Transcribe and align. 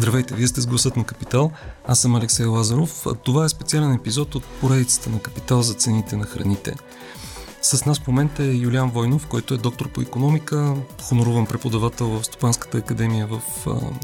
Здравейте, 0.00 0.34
вие 0.34 0.46
сте 0.46 0.60
с 0.60 0.66
гласът 0.66 0.96
на 0.96 1.04
Капитал. 1.04 1.50
Аз 1.84 2.00
съм 2.00 2.14
Алексей 2.14 2.46
Лазаров. 2.46 3.06
Това 3.22 3.44
е 3.44 3.48
специален 3.48 3.92
епизод 3.92 4.34
от 4.34 4.44
поредицата 4.44 5.10
на 5.10 5.20
Капитал 5.20 5.62
за 5.62 5.74
цените 5.74 6.16
на 6.16 6.24
храните. 6.24 6.74
С 7.62 7.84
нас 7.84 8.00
в 8.00 8.06
момента 8.06 8.44
е 8.44 8.54
Юлиан 8.54 8.90
Войнов, 8.90 9.26
който 9.26 9.54
е 9.54 9.58
доктор 9.58 9.88
по 9.88 10.00
економика, 10.00 10.74
хоноруван 11.02 11.46
преподавател 11.46 12.06
в 12.06 12.24
Стопанската 12.24 12.78
академия 12.78 13.26
в, 13.26 13.40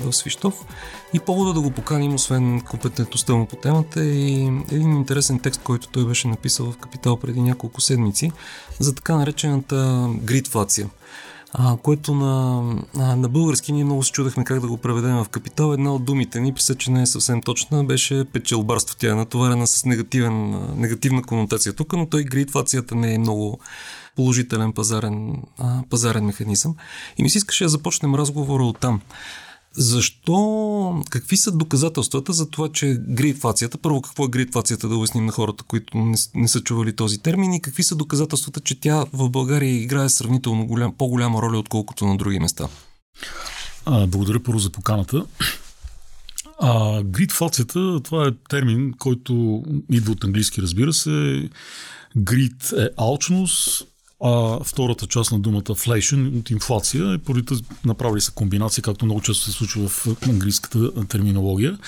в 0.03 0.13
Свищов. 0.13 0.65
И 1.13 1.19
повода 1.19 1.53
да 1.53 1.61
го 1.61 1.71
поканим, 1.71 2.15
освен 2.15 2.61
компетентността 2.61 3.35
му 3.35 3.47
по 3.47 3.57
темата, 3.57 4.01
е 4.01 4.21
един 4.73 4.93
интересен 4.93 5.39
текст, 5.39 5.61
който 5.65 5.89
той 5.89 6.07
беше 6.07 6.29
написал 6.29 6.73
в 6.73 6.77
Капитал 6.77 7.17
преди 7.17 7.41
няколко 7.41 7.81
седмици 7.81 8.33
за 8.81 8.95
така 8.95 9.17
наречената 9.17 10.09
гридфлация– 10.23 10.91
а, 11.59 11.77
което 11.77 12.15
на, 12.15 12.63
а, 12.99 13.17
на 13.17 13.29
български 13.29 13.73
ние 13.73 13.85
много 13.85 14.03
се 14.03 14.13
чудахме 14.13 14.45
как 14.45 14.61
да 14.61 14.69
го 14.69 14.77
преведем 14.77 15.17
в 15.17 15.29
капитал. 15.29 15.73
Една 15.73 15.95
от 15.95 16.05
думите 16.05 16.41
ни, 16.41 16.55
писа, 16.55 16.75
че 16.75 16.91
не 16.91 17.03
е 17.03 17.07
съвсем 17.07 17.43
точна, 17.43 17.85
беше 17.85 18.25
печелбарство. 18.25 18.97
Тя 18.97 19.11
е 19.11 19.15
натоварена 19.15 19.67
с 19.67 19.85
негативен, 19.85 20.51
негативна 20.77 21.23
конотация 21.23 21.73
тук, 21.73 21.93
но 21.93 22.07
той 22.07 22.25
гридфлацията 22.25 22.95
не 22.95 23.15
е 23.15 23.19
много 23.19 23.59
положителен 24.17 24.73
пазарен, 24.73 25.43
а, 25.59 25.83
пазарен 25.91 26.25
механизъм. 26.25 26.75
И 27.19 27.23
ми 27.23 27.31
се 27.31 27.39
искаше 27.39 27.65
да 27.65 27.69
започнем 27.69 28.15
разговора 28.15 28.65
от 28.65 28.79
там. 28.79 29.01
Защо, 29.77 31.03
какви 31.11 31.37
са 31.37 31.53
доказателствата 31.53 32.33
за 32.33 32.51
това, 32.51 32.69
че 32.73 32.99
гридфлацията, 33.09 33.79
първо 33.79 34.03
какво 34.03 34.25
е 34.25 34.29
гридфлацията, 34.29 34.89
да 34.89 34.97
обясним 34.97 35.27
на 35.27 35.33
хората, 35.33 35.65
които 35.65 35.99
не, 35.99 36.17
не 36.35 36.49
са 36.49 36.61
чували 36.61 36.97
този 36.97 37.19
термин 37.19 37.53
и 37.53 37.63
какви 37.63 37.83
са 37.83 37.97
доказателствата, 37.97 38.61
че 38.61 38.81
тя 38.81 39.05
в 39.13 39.31
България 39.31 39.83
играе 39.83 40.09
сравнително 40.09 40.67
голям, 40.67 40.95
по-голяма 40.99 41.43
роля, 41.43 41.59
отколкото 41.59 42.07
на 42.07 42.17
други 42.17 42.39
места? 42.39 42.69
А, 43.85 44.07
благодаря 44.07 44.43
първо 44.43 44.59
за 44.59 44.71
поканата. 44.71 45.27
А, 46.61 47.03
гридфлацията, 47.03 48.01
това 48.03 48.27
е 48.27 48.31
термин, 48.49 48.95
който 48.99 49.63
идва 49.91 50.13
от 50.13 50.25
английски, 50.25 50.63
разбира 50.63 50.93
се. 50.93 51.49
Грид 52.17 52.73
е 52.79 52.89
алчност, 52.97 53.87
а 54.25 54.65
втората 54.65 55.07
част 55.07 55.33
на 55.33 55.39
думата 55.39 55.63
inflation 55.63 56.39
от 56.39 56.51
инфлация 56.51 57.13
е 57.13 57.19
поради 57.19 57.65
направили 57.85 58.21
са 58.21 58.33
комбинация, 58.33 58.83
както 58.83 59.05
много 59.05 59.21
често 59.21 59.45
се 59.45 59.53
случва 59.53 59.89
в 59.89 60.07
английската 60.29 61.07
терминология. 61.07 61.79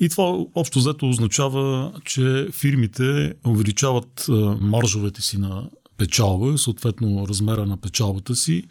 И 0.00 0.08
това 0.08 0.44
общо 0.54 0.78
взето 0.78 1.08
означава, 1.08 1.92
че 2.04 2.48
фирмите 2.52 3.34
увеличават 3.46 4.26
маржовете 4.60 5.22
си 5.22 5.38
на 5.38 5.70
печалба, 5.96 6.58
съответно 6.58 7.28
размера 7.28 7.66
на 7.66 7.76
печалбата 7.76 8.36
си, 8.36 8.64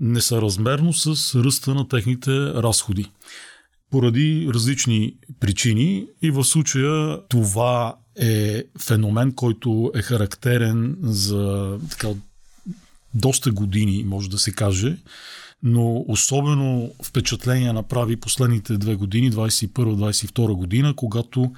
несъразмерно 0.00 0.92
с 0.92 1.34
ръста 1.34 1.74
на 1.74 1.88
техните 1.88 2.30
разходи. 2.40 3.10
Поради 3.90 4.48
различни 4.54 5.14
причини 5.40 6.06
и 6.22 6.30
в 6.30 6.44
случая 6.44 7.18
това 7.28 7.96
е 8.16 8.64
феномен, 8.78 9.32
който 9.32 9.92
е 9.94 10.02
характерен 10.02 10.96
за 11.02 11.78
така, 11.90 12.08
доста 13.14 13.52
години, 13.52 14.04
може 14.04 14.30
да 14.30 14.38
се 14.38 14.52
каже, 14.52 14.96
но 15.62 16.04
особено 16.08 16.92
впечатление 17.04 17.72
направи 17.72 18.16
последните 18.16 18.78
две 18.78 18.94
години, 18.94 19.32
21-22 19.32 20.52
година, 20.52 20.94
когато 20.96 21.52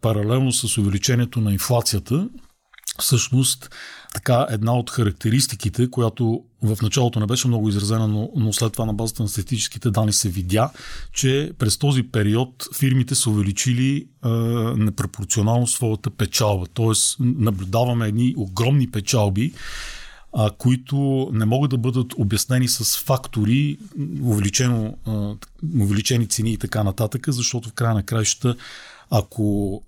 паралелно 0.00 0.52
с 0.52 0.78
увеличението 0.78 1.40
на 1.40 1.52
инфлацията, 1.52 2.28
всъщност 2.98 3.70
така 4.14 4.46
една 4.50 4.78
от 4.78 4.90
характеристиките, 4.90 5.90
която 5.90 6.42
в 6.62 6.82
началото 6.82 7.20
не 7.20 7.26
беше 7.26 7.48
много 7.48 7.68
изразена, 7.68 8.08
но, 8.08 8.30
но 8.36 8.52
след 8.52 8.72
това 8.72 8.84
на 8.84 8.94
базата 8.94 9.22
на 9.22 9.28
статистическите 9.28 9.90
данни 9.90 10.12
се 10.12 10.28
видя, 10.28 10.70
че 11.12 11.52
през 11.58 11.78
този 11.78 12.02
период 12.02 12.68
фирмите 12.74 13.14
са 13.14 13.30
увеличили 13.30 13.96
е, 14.24 14.28
непропорционално 14.76 15.66
своята 15.66 16.10
печалба. 16.10 16.66
Тоест 16.74 17.16
наблюдаваме 17.20 18.08
едни 18.08 18.34
огромни 18.36 18.90
печалби, 18.90 19.52
а, 20.32 20.50
които 20.58 21.28
не 21.32 21.44
могат 21.44 21.70
да 21.70 21.78
бъдат 21.78 22.14
обяснени 22.16 22.68
с 22.68 22.98
фактори, 22.98 23.78
увеличено, 24.22 24.96
а, 25.06 25.34
увеличени 25.80 26.28
цени 26.28 26.52
и 26.52 26.58
така 26.58 26.82
нататък, 26.82 27.26
защото 27.28 27.68
в 27.68 27.72
края 27.72 27.94
на 27.94 28.02
краищата 28.02 28.56
ако 29.10 29.82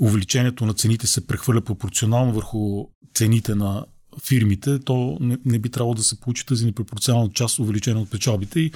увеличението 0.00 0.66
на 0.66 0.74
цените 0.74 1.06
се 1.06 1.26
прехвърля 1.26 1.60
пропорционално 1.60 2.32
върху 2.32 2.84
цените 3.14 3.54
на 3.54 3.84
фирмите, 4.24 4.78
то 4.78 5.18
не, 5.20 5.38
не 5.44 5.58
би 5.58 5.70
трябвало 5.70 5.94
да 5.94 6.04
се 6.04 6.20
получи 6.20 6.46
тази 6.46 6.66
непропорционална 6.66 7.30
част 7.32 7.58
увеличение 7.58 8.02
от 8.02 8.10
печалбите. 8.10 8.60
И 8.60 8.72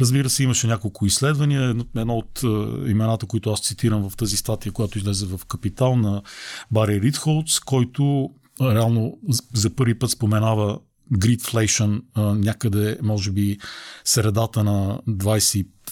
разбира 0.00 0.30
се, 0.30 0.42
имаше 0.42 0.66
няколко 0.66 1.06
изследвания. 1.06 1.76
Едно 1.96 2.18
от 2.18 2.40
е, 2.44 2.46
имената, 2.90 3.26
които 3.26 3.50
аз 3.50 3.60
цитирам 3.60 4.10
в 4.10 4.16
тази 4.16 4.36
статия, 4.36 4.72
която 4.72 4.98
излезе 4.98 5.26
в 5.26 5.40
Капитал 5.48 5.96
на 5.96 6.22
Бари 6.70 7.00
Ридхолц, 7.00 7.58
който 7.58 8.30
реално 8.60 9.18
за 9.54 9.70
първи 9.70 9.98
път 9.98 10.10
споменава 10.10 10.78
Gridflation 11.12 12.02
някъде, 12.16 12.98
може 13.02 13.30
би, 13.30 13.58
средата 14.04 14.64
на 14.64 15.00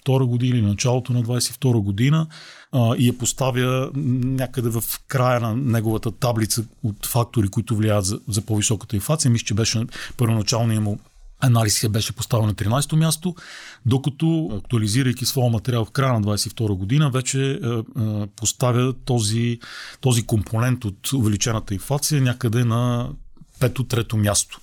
22 0.07 0.25
година 0.25 0.59
или 0.59 0.67
началото 0.67 1.13
на 1.13 1.23
22 1.23 1.83
година 1.83 2.27
а, 2.73 2.97
и 2.97 3.07
я 3.07 3.19
поставя 3.19 3.91
някъде 3.95 4.69
в 4.69 4.85
края 5.09 5.41
на 5.41 5.57
неговата 5.57 6.11
таблица 6.11 6.65
от 6.83 7.07
фактори, 7.07 7.49
които 7.49 7.77
влияят 7.77 8.05
за, 8.05 8.21
за 8.29 8.43
по-високата 8.43 8.97
инфлация. 8.97 9.31
Мисля, 9.31 9.45
че 9.45 9.55
беше 9.55 9.87
първоначалният 10.17 10.85
му 10.85 10.99
анализ 11.43 11.89
беше 11.89 12.13
поставен 12.13 12.47
на 12.47 12.55
13-то 12.55 12.97
място, 12.97 13.35
докато 13.87 14.51
актуализирайки 14.59 15.27
своя 15.27 15.51
материал 15.51 15.85
в 15.85 15.91
края 15.91 16.13
на 16.13 16.23
22 16.23 16.77
година, 16.77 17.11
вече 17.11 17.51
е, 17.51 17.55
е, 17.55 17.83
поставя 18.37 18.93
този, 19.05 19.59
този 20.01 20.27
компонент 20.27 20.85
от 20.85 21.13
увеличената 21.13 21.75
инфлация 21.75 22.23
някъде 22.23 22.65
на 22.65 23.11
пето-трето 23.61 24.17
място. 24.17 24.61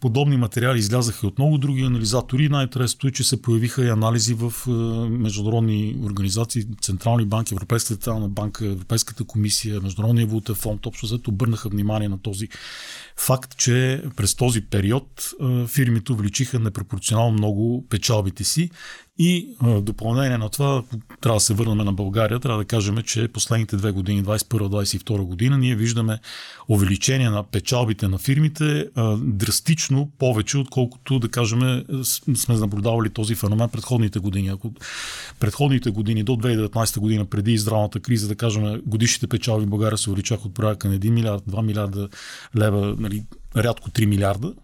Подобни 0.00 0.36
материали 0.36 0.78
излязаха 0.78 1.26
и 1.26 1.28
от 1.28 1.38
много 1.38 1.58
други 1.58 1.82
анализатори. 1.82 2.48
Най-интересното 2.48 3.06
е, 3.06 3.10
че 3.10 3.24
се 3.24 3.42
появиха 3.42 3.84
и 3.84 3.88
анализи 3.88 4.34
в 4.34 4.52
е, 4.66 4.70
международни 5.10 5.96
организации, 6.04 6.64
централни 6.82 7.24
банки, 7.24 7.54
Европейската 7.54 7.94
централна 7.94 8.28
банка, 8.28 8.66
Европейската 8.66 9.24
комисия, 9.24 9.80
Международния 9.80 10.26
валутен 10.26 10.54
фонд. 10.54 10.86
Общо 10.86 11.06
взето 11.06 11.30
обърнаха 11.30 11.68
внимание 11.68 12.08
на 12.08 12.22
този 12.22 12.48
факт, 13.16 13.56
че 13.56 14.02
през 14.16 14.34
този 14.34 14.60
период 14.60 15.30
е, 15.42 15.66
фирмите 15.66 16.12
увеличиха 16.12 16.58
непропорционално 16.58 17.32
много 17.32 17.86
печалбите 17.88 18.44
си 18.44 18.70
и 19.18 19.48
в 19.62 19.82
допълнение 19.82 20.38
на 20.38 20.48
това, 20.48 20.82
трябва 21.20 21.36
да 21.36 21.40
се 21.40 21.54
върнем 21.54 21.76
на 21.76 21.92
България, 21.92 22.40
трябва 22.40 22.58
да 22.58 22.64
кажем, 22.64 22.96
че 23.02 23.28
последните 23.28 23.76
две 23.76 23.90
години, 23.90 24.24
21-22 24.24 25.22
година, 25.22 25.58
ние 25.58 25.74
виждаме 25.74 26.18
увеличение 26.68 27.30
на 27.30 27.42
печалбите 27.42 28.08
на 28.08 28.18
фирмите 28.18 28.86
драстично 29.18 30.10
повече, 30.18 30.58
отколкото, 30.58 31.18
да 31.18 31.28
кажем, 31.28 31.84
сме 32.34 32.56
наблюдавали 32.56 33.10
този 33.10 33.34
феномен 33.34 33.68
предходните 33.68 34.18
години. 34.18 34.48
Ако 34.48 34.72
предходните 35.40 35.90
години 35.90 36.22
до 36.22 36.32
2019 36.32 36.98
година, 36.98 37.24
преди 37.24 37.58
здравната 37.58 38.00
криза, 38.00 38.28
да 38.28 38.34
кажем, 38.34 38.82
годишните 38.86 39.26
печалби 39.26 39.66
в 39.66 39.70
България 39.70 39.98
се 39.98 40.10
увеличаха 40.10 40.42
от 40.48 40.54
порядъка 40.54 40.88
на 40.88 40.98
1 40.98 41.10
милиард, 41.10 41.42
2 41.50 41.62
милиарда 41.62 42.08
лева, 42.56 42.96
нали, 42.98 43.24
рядко 43.56 43.90
3 43.90 44.06
милиарда 44.06 44.54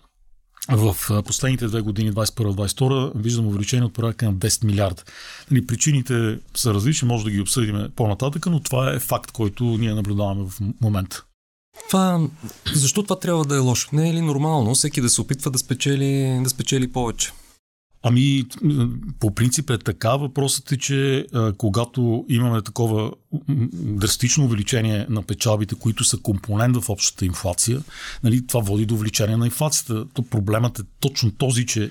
в 0.68 0.96
последните 1.24 1.66
две 1.66 1.80
години, 1.80 2.12
21-22, 2.12 3.12
виждам 3.14 3.46
увеличение 3.46 3.84
от 3.84 3.92
порядка 3.92 4.26
на 4.26 4.34
10 4.34 4.64
милиарда. 4.64 5.02
Нали, 5.50 5.66
причините 5.66 6.38
са 6.54 6.74
различни, 6.74 7.08
може 7.08 7.24
да 7.24 7.30
ги 7.30 7.40
обсъдим 7.40 7.88
по-нататък, 7.96 8.46
но 8.46 8.60
това 8.60 8.94
е 8.94 8.98
факт, 8.98 9.30
който 9.30 9.64
ние 9.64 9.94
наблюдаваме 9.94 10.44
в 10.50 10.60
момента. 10.80 11.24
Това, 11.88 12.28
защо 12.74 13.02
това 13.02 13.18
трябва 13.18 13.44
да 13.44 13.56
е 13.56 13.58
лошо? 13.58 13.88
Не 13.92 14.10
е 14.10 14.14
ли 14.14 14.20
нормално 14.20 14.74
всеки 14.74 15.00
да 15.00 15.08
се 15.08 15.20
опитва 15.20 15.50
да 15.50 15.58
спечели, 15.58 16.40
да 16.42 16.50
спечели 16.50 16.92
повече? 16.92 17.32
Ами, 18.06 18.44
по 19.20 19.34
принцип 19.34 19.70
е 19.70 19.78
така. 19.78 20.16
Въпросът 20.16 20.72
е, 20.72 20.76
че 20.76 21.26
когато 21.58 22.24
имаме 22.28 22.62
такова 22.62 23.12
драстично 23.72 24.44
увеличение 24.44 25.06
на 25.08 25.22
печалбите, 25.22 25.74
които 25.74 26.04
са 26.04 26.18
компонент 26.18 26.76
в 26.76 26.90
общата 26.90 27.24
инфлация, 27.24 27.80
нали, 28.24 28.46
това 28.46 28.60
води 28.60 28.86
до 28.86 28.94
увеличение 28.94 29.36
на 29.36 29.46
инфлацията. 29.46 30.06
То 30.14 30.22
проблемът 30.22 30.78
е 30.78 30.82
точно 31.00 31.30
този, 31.30 31.66
че 31.66 31.90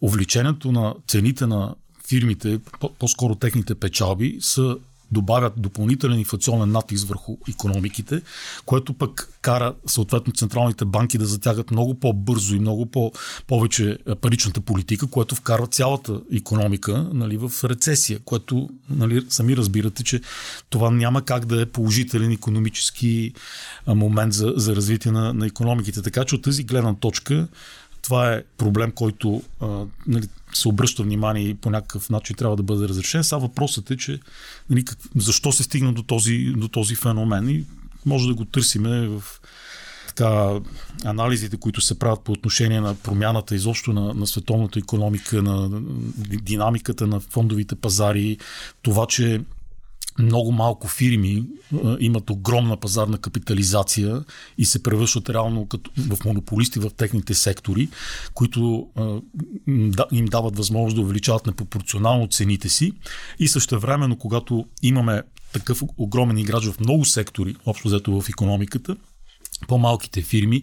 увеличението 0.00 0.72
на 0.72 0.94
цените 1.08 1.46
на 1.46 1.74
фирмите, 2.08 2.60
по-скоро 2.98 3.34
техните 3.34 3.74
печалби, 3.74 4.38
са 4.40 4.76
добавят 5.12 5.52
допълнителен 5.56 6.18
инфлационен 6.18 6.70
натиск 6.70 7.08
върху 7.08 7.36
економиките, 7.48 8.22
което 8.66 8.94
пък 8.94 9.38
кара 9.42 9.74
съответно 9.86 10.32
централните 10.32 10.84
банки 10.84 11.18
да 11.18 11.26
затягат 11.26 11.70
много 11.70 11.94
по-бързо 11.94 12.54
и 12.54 12.60
много 12.60 12.86
по-повече 12.86 13.98
паричната 14.20 14.60
политика, 14.60 15.06
което 15.06 15.34
вкарва 15.34 15.66
цялата 15.66 16.20
економика 16.32 17.10
нали, 17.12 17.36
в 17.36 17.64
рецесия, 17.64 18.18
което 18.24 18.68
нали, 18.90 19.26
сами 19.28 19.56
разбирате, 19.56 20.04
че 20.04 20.20
това 20.70 20.90
няма 20.90 21.22
как 21.22 21.44
да 21.44 21.62
е 21.62 21.66
положителен 21.66 22.32
економически 22.32 23.32
момент 23.86 24.32
за, 24.32 24.52
за 24.56 24.76
развитие 24.76 25.12
на, 25.12 25.34
на 25.34 25.46
економиките. 25.46 26.02
Така 26.02 26.24
че 26.24 26.34
от 26.34 26.42
тази 26.42 26.64
гледна 26.64 26.94
точка 26.94 27.48
това 28.02 28.32
е 28.32 28.42
проблем, 28.58 28.92
който 28.92 29.42
а, 29.60 29.84
нали, 30.06 30.28
се 30.52 30.68
обръща 30.68 31.02
внимание 31.02 31.42
и 31.42 31.54
по 31.54 31.70
някакъв 31.70 32.10
начин 32.10 32.36
трябва 32.36 32.56
да 32.56 32.62
бъде 32.62 32.88
разрешен. 32.88 33.24
Сега 33.24 33.38
въпросът 33.38 33.90
е, 33.90 33.96
че 33.96 34.20
нали, 34.70 34.84
как, 34.84 34.98
защо 35.16 35.52
се 35.52 35.62
стигна 35.62 35.92
до 35.92 36.02
този, 36.02 36.52
до 36.56 36.68
този 36.68 36.94
феномен 36.94 37.48
и 37.48 37.64
може 38.06 38.28
да 38.28 38.34
го 38.34 38.44
търсиме 38.44 39.08
в 39.08 39.22
така, 40.08 40.60
анализите, 41.04 41.56
които 41.56 41.80
се 41.80 41.98
правят 41.98 42.24
по 42.24 42.32
отношение 42.32 42.80
на 42.80 42.94
промяната 42.94 43.54
изобщо 43.54 43.92
на, 43.92 44.14
на 44.14 44.26
световната 44.26 44.78
економика, 44.78 45.42
на, 45.42 45.68
на 45.68 45.82
динамиката 46.42 47.06
на 47.06 47.20
фондовите 47.20 47.74
пазари, 47.74 48.38
това, 48.82 49.06
че 49.06 49.40
много 50.20 50.52
малко 50.52 50.88
фирми 50.88 51.44
имат 52.00 52.30
огромна 52.30 52.76
пазарна 52.76 53.18
капитализация 53.18 54.24
и 54.58 54.64
се 54.64 54.82
превръщат 54.82 55.30
реално 55.30 55.66
като, 55.66 55.90
в 55.98 56.24
монополисти 56.24 56.78
в 56.78 56.90
техните 56.96 57.34
сектори, 57.34 57.88
които 58.34 58.88
им 60.12 60.26
дават 60.26 60.56
възможност 60.56 60.96
да 60.96 61.02
увеличават 61.02 61.46
непропорционално 61.46 62.28
цените 62.28 62.68
си. 62.68 62.92
И 63.38 63.48
също 63.48 63.80
времено, 63.80 64.16
когато 64.16 64.66
имаме 64.82 65.22
такъв 65.52 65.82
огромен 65.98 66.38
играч 66.38 66.64
в 66.64 66.80
много 66.80 67.04
сектори, 67.04 67.56
общо 67.66 67.88
взето 67.88 68.20
в 68.20 68.28
економиката, 68.28 68.96
по-малките 69.68 70.22
фирми 70.22 70.62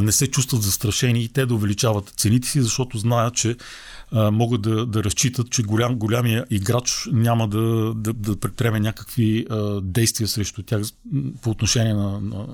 не 0.00 0.12
се 0.12 0.26
чувстват 0.26 0.62
застрашени 0.62 1.22
и 1.22 1.28
те 1.28 1.46
да 1.46 1.54
увеличават 1.54 2.12
цените 2.16 2.48
си, 2.48 2.62
защото 2.62 2.98
знаят, 2.98 3.34
че 3.34 3.56
а, 4.12 4.30
могат 4.30 4.62
да, 4.62 4.86
да 4.86 5.04
разчитат, 5.04 5.50
че 5.50 5.62
голям, 5.62 5.96
голямия 5.96 6.46
играч 6.50 7.08
няма 7.12 7.48
да, 7.48 7.94
да, 7.94 8.12
да 8.12 8.40
предприеме 8.40 8.80
някакви 8.80 9.46
а, 9.50 9.80
действия 9.80 10.28
срещу 10.28 10.62
тях 10.62 10.82
по 11.42 11.50
отношение 11.50 11.94
на, 11.94 12.20
на 12.20 12.46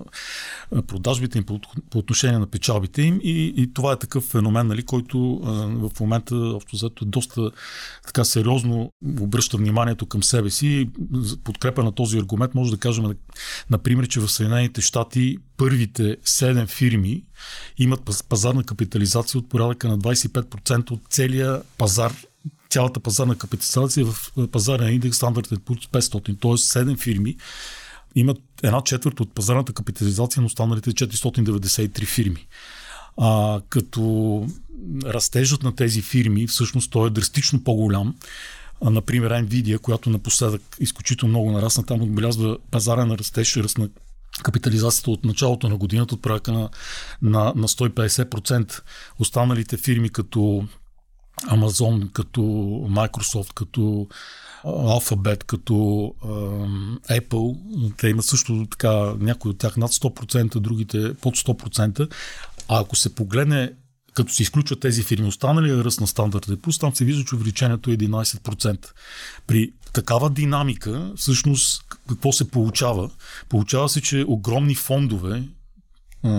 продажбите 0.83 1.39
им, 1.39 1.45
по, 1.45 1.61
по 1.91 1.99
отношение 1.99 2.39
на 2.39 2.47
печалбите 2.47 3.03
им 3.03 3.21
и, 3.23 3.55
и 3.57 3.75
това 3.75 3.93
е 3.93 3.99
такъв 3.99 4.25
феномен, 4.25 4.67
нали, 4.67 4.83
който 4.83 5.41
а, 5.45 5.51
в 5.89 6.01
момента 6.01 6.37
общо 6.37 6.77
взето 6.77 7.05
доста 7.05 7.51
така 8.07 8.25
сериозно 8.25 8.93
обръща 9.21 9.57
вниманието 9.57 10.07
към 10.07 10.23
себе 10.23 10.51
си. 10.51 10.91
Подкрепа 11.45 11.85
на 11.85 11.93
този 11.93 12.19
аргумент 12.19 12.55
може 12.55 12.71
да 12.71 12.79
кажем, 12.79 13.05
например, 13.71 14.09
че 14.09 14.21
в 14.21 14.29
Съединените 14.29 14.81
щати 14.81 15.39
първите 15.57 16.17
7 16.17 16.67
фирми 16.67 17.25
имат 17.79 18.11
пазарна 18.29 18.65
капитализация 18.65 19.39
от 19.39 19.49
порядъка 19.49 19.89
на 19.89 19.99
25% 19.99 20.91
от 20.91 21.01
целия 21.11 21.63
пазар 21.79 22.13
цялата 22.71 23.01
пазарна 23.01 23.39
капитализация 23.39 24.07
в 24.07 24.33
пазарния 24.53 24.91
индекс 24.91 25.19
Standard 25.19 25.59
Poor's 25.59 25.91
500, 25.91 26.25
т.е. 26.25 26.83
7 26.83 26.99
фирми 26.99 27.37
имат 28.15 28.39
една 28.63 28.83
четвърт 28.85 29.21
от 29.21 29.35
пазарната 29.35 29.73
капитализация 29.73 30.41
на 30.41 30.47
останалите 30.47 30.91
493 30.91 32.07
фирми. 32.07 32.47
А, 33.17 33.61
като 33.69 34.47
растежът 35.05 35.63
на 35.63 35.75
тези 35.75 36.03
фирми 36.03 36.47
всъщност 36.47 36.91
той 36.91 37.07
е 37.07 37.11
драстично 37.11 37.65
по-голям. 37.65 38.15
А, 38.85 38.91
например, 38.91 39.33
Nvidia, 39.33 39.79
която 39.79 40.11
напоследък 40.11 40.63
изключително 40.81 41.31
много 41.31 41.53
нарасна, 41.53 41.87
там 41.87 42.03
отбелязва 42.03 42.59
пазара 42.71 43.05
на 43.05 43.19
растеж, 43.19 43.57
ръст 43.57 43.79
на 43.79 43.89
капитализацията 44.43 45.11
от 45.11 45.25
началото 45.25 45.69
на 45.69 45.77
годината 45.77 46.15
от 46.15 46.23
прака 46.23 46.53
на, 46.53 46.69
на, 47.23 47.53
на 47.57 47.69
150%. 47.69 48.83
Останалите 49.19 49.77
фирми 49.77 50.11
като 50.11 50.65
Amazon, 51.43 52.13
като 52.13 52.41
Microsoft, 52.91 53.53
като 53.55 54.09
Alphabet, 54.65 55.45
като 55.45 55.73
uh, 55.73 57.21
Apple, 57.21 57.57
те 57.97 58.09
имат 58.09 58.25
също 58.25 58.67
така 58.71 59.15
някои 59.19 59.51
от 59.51 59.59
тях 59.59 59.77
над 59.77 59.91
100%, 59.93 60.61
другите 60.61 61.15
под 61.15 61.37
100%. 61.37 62.13
А 62.69 62.81
ако 62.81 62.97
се 62.97 63.15
погледне 63.15 63.73
като 64.15 64.33
се 64.33 64.43
изключват 64.43 64.81
тези 64.81 65.03
фирми, 65.03 65.29
останали 65.29 65.85
ръст 65.85 66.01
на 66.01 66.07
стандарт 66.07 66.47
Plus, 66.47 66.81
там 66.81 66.95
се 66.95 67.05
вижда, 67.05 67.25
че 67.25 67.35
увеличението 67.35 67.91
е 67.91 67.97
11%. 67.97 68.87
При 69.47 69.73
такава 69.97 70.31
динамика, 70.31 71.13
всъщност, 71.17 71.83
какво 72.09 72.33
се 72.33 72.51
получава? 72.51 73.11
Получава 73.49 73.89
се, 73.89 74.01
че 74.01 74.25
огромни 74.29 74.75
фондове, 74.75 75.43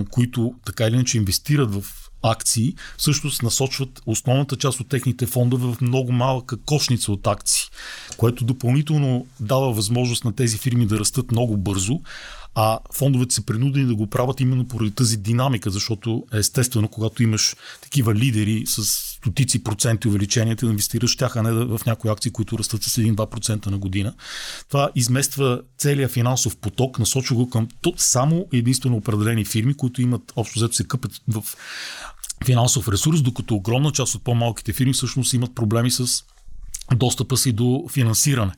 които 0.09 0.53
така 0.65 0.87
или 0.87 0.95
иначе 0.95 1.17
инвестират 1.17 1.73
в 1.73 1.83
акции, 2.23 2.75
всъщност 2.97 3.43
насочват 3.43 4.01
основната 4.05 4.55
част 4.55 4.79
от 4.79 4.89
техните 4.89 5.25
фондове 5.25 5.67
в 5.67 5.81
много 5.81 6.11
малка 6.11 6.57
кошница 6.57 7.11
от 7.11 7.27
акции, 7.27 7.63
което 8.17 8.45
допълнително 8.45 9.27
дава 9.39 9.73
възможност 9.73 10.25
на 10.25 10.35
тези 10.35 10.57
фирми 10.57 10.85
да 10.85 10.99
растат 10.99 11.31
много 11.31 11.57
бързо, 11.57 12.01
а 12.55 12.79
фондовете 12.93 13.35
са 13.35 13.45
принудени 13.45 13.85
да 13.85 13.95
го 13.95 14.07
правят 14.07 14.39
именно 14.39 14.67
поради 14.67 14.91
тази 14.91 15.17
динамика, 15.17 15.69
защото 15.69 16.25
естествено, 16.33 16.87
когато 16.87 17.23
имаш 17.23 17.55
такива 17.81 18.15
лидери 18.15 18.63
с 18.65 19.03
стотици 19.27 19.63
проценти 19.63 20.07
увеличения, 20.07 20.55
да 20.55 20.65
инвестираш 20.65 21.15
тях, 21.15 21.35
а 21.35 21.43
не 21.43 21.51
в 21.51 21.81
някои 21.85 22.11
акции, 22.11 22.31
които 22.31 22.59
растат 22.59 22.83
с 22.83 23.01
1-2% 23.01 23.67
на 23.67 23.77
година. 23.77 24.13
Това 24.67 24.89
измества 24.95 25.61
целият 25.77 26.11
финансов 26.11 26.57
поток, 26.57 26.99
насочва 26.99 27.35
го 27.35 27.49
към 27.49 27.67
само 27.97 28.45
единствено 28.53 28.97
определени 28.97 29.45
фирми, 29.45 29.73
които 29.73 30.01
имат 30.01 30.33
общо 30.35 30.59
взето 30.59 30.75
се 30.75 30.87
къпят 30.87 31.11
в 31.27 31.43
финансов 32.45 32.87
ресурс, 32.87 33.21
докато 33.21 33.55
огромна 33.55 33.91
част 33.91 34.15
от 34.15 34.23
по-малките 34.23 34.73
фирми 34.73 34.93
всъщност 34.93 35.33
имат 35.33 35.55
проблеми 35.55 35.91
с 35.91 36.23
достъпа 36.95 37.37
си 37.37 37.51
до 37.51 37.85
финансиране. 37.91 38.51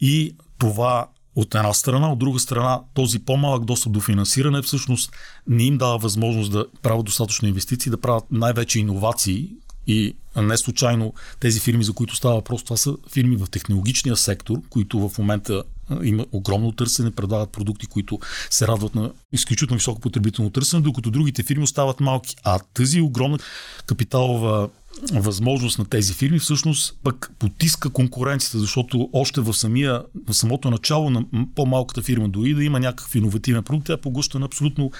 И 0.00 0.36
това 0.58 1.08
от 1.36 1.54
една 1.54 1.74
страна, 1.74 2.12
от 2.12 2.18
друга 2.18 2.38
страна, 2.38 2.80
този 2.94 3.18
по-малък 3.18 3.64
достъп 3.64 3.92
до 3.92 4.00
финансиране 4.00 4.62
всъщност 4.62 5.12
не 5.46 5.64
им 5.64 5.78
дава 5.78 5.98
възможност 5.98 6.52
да 6.52 6.66
правят 6.82 7.04
достатъчно 7.04 7.48
инвестиции, 7.48 7.90
да 7.90 8.00
правят 8.00 8.24
най-вече 8.30 8.78
иновации 8.78 9.50
и 9.88 10.14
не 10.36 10.56
случайно 10.56 11.14
тези 11.40 11.60
фирми, 11.60 11.84
за 11.84 11.92
които 11.92 12.16
става 12.16 12.34
въпрос, 12.34 12.64
това 12.64 12.76
са 12.76 12.96
фирми 13.12 13.36
в 13.36 13.46
технологичния 13.50 14.16
сектор, 14.16 14.56
които 14.70 15.08
в 15.08 15.18
момента 15.18 15.62
има 16.02 16.26
огромно 16.32 16.72
търсене, 16.72 17.10
предлагат 17.10 17.50
продукти, 17.50 17.86
които 17.86 18.18
се 18.50 18.66
радват 18.66 18.94
на 18.94 19.12
изключително 19.32 19.78
високо 19.78 20.00
потребително 20.00 20.50
търсене, 20.50 20.82
докато 20.82 21.10
другите 21.10 21.42
фирми 21.42 21.64
остават 21.64 22.00
малки. 22.00 22.36
А 22.44 22.58
тази 22.74 23.00
огромна 23.00 23.38
капиталова 23.86 24.68
възможност 25.12 25.78
на 25.78 25.84
тези 25.84 26.14
фирми 26.14 26.38
всъщност 26.38 26.98
пък 27.02 27.32
потиска 27.38 27.90
конкуренцията, 27.90 28.58
защото 28.58 29.08
още 29.12 29.40
в, 29.40 29.54
самия, 29.54 30.02
в 30.28 30.34
самото 30.34 30.70
начало 30.70 31.10
на 31.10 31.24
по-малката 31.54 32.02
фирма 32.02 32.28
дори 32.28 32.54
да 32.54 32.64
има 32.64 32.80
някакъв 32.80 33.14
иновативен 33.14 33.62
продукт, 33.62 33.86
тя 33.86 33.92
е 33.92 33.96
поглъщана 33.96 34.46
абсолютно, 34.46 34.90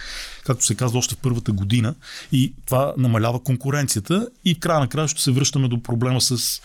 както 0.45 0.65
се 0.65 0.75
казва, 0.75 0.99
още 0.99 1.15
в 1.15 1.19
първата 1.19 1.53
година. 1.53 1.95
И 2.33 2.55
това 2.67 2.95
намалява 2.99 3.43
конкуренцията. 3.43 4.29
И 4.45 4.55
в 4.55 4.59
края 4.59 4.81
на 4.81 4.89
края 4.89 5.09
ще 5.09 5.23
се 5.23 5.31
връщаме 5.31 5.69
до 5.69 5.82
проблема 5.82 6.20
с 6.20 6.61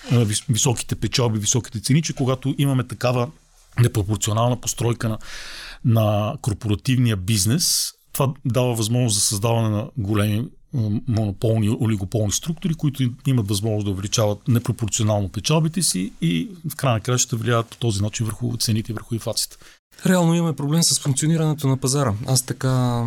високите 0.49 0.95
печалби, 0.95 1.39
високите 1.39 1.79
цени, 1.79 2.01
че 2.01 2.13
когато 2.13 2.55
имаме 2.57 2.83
такава 2.83 3.29
непропорционална 3.79 4.61
постройка 4.61 5.09
на, 5.09 5.17
на 5.85 6.35
корпоративния 6.41 7.17
бизнес, 7.17 7.93
това 8.13 8.33
дава 8.45 8.73
възможност 8.73 9.15
за 9.15 9.21
създаване 9.21 9.69
на 9.69 9.89
големи 9.97 10.45
монополни, 11.07 11.69
олигополни 11.69 12.31
структури, 12.31 12.73
които 12.73 13.03
имат 13.27 13.47
възможност 13.47 13.85
да 13.85 13.91
увеличават 13.91 14.47
непропорционално 14.47 15.29
печалбите 15.29 15.81
си 15.81 16.11
и 16.21 16.49
в 16.69 16.75
крайна 16.75 16.99
края 16.99 17.17
ще 17.17 17.35
влияят 17.35 17.67
по 17.67 17.77
този 17.77 18.01
начин 18.01 18.25
върху 18.25 18.57
цените 18.57 18.91
и 18.91 18.95
върху 18.95 19.15
инфлацията. 19.15 19.57
Реално 20.05 20.35
имаме 20.35 20.55
проблем 20.55 20.83
с 20.83 20.99
функционирането 20.99 21.67
на 21.67 21.77
пазара. 21.77 22.13
Аз 22.27 22.41
така, 22.41 23.05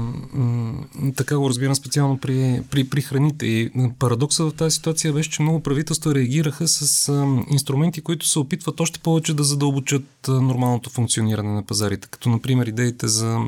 така 1.16 1.38
го 1.38 1.48
разбирам 1.48 1.74
специално 1.74 2.18
при, 2.18 2.62
при, 2.70 2.88
при 2.88 3.00
храните. 3.00 3.46
И 3.46 3.70
парадокса 3.98 4.44
в 4.44 4.52
тази 4.52 4.74
ситуация 4.74 5.12
беше, 5.12 5.30
че 5.30 5.42
много 5.42 5.60
правителства 5.60 6.14
реагираха 6.14 6.68
с 6.68 7.12
инструменти, 7.50 8.00
които 8.00 8.26
се 8.26 8.38
опитват 8.38 8.80
още 8.80 8.98
повече 8.98 9.34
да 9.34 9.44
задълбочат 9.44 10.04
нормалното 10.28 10.90
функциониране 10.90 11.52
на 11.52 11.62
пазарите. 11.62 12.08
Като, 12.10 12.28
например, 12.28 12.66
идеите 12.66 13.08
за 13.08 13.38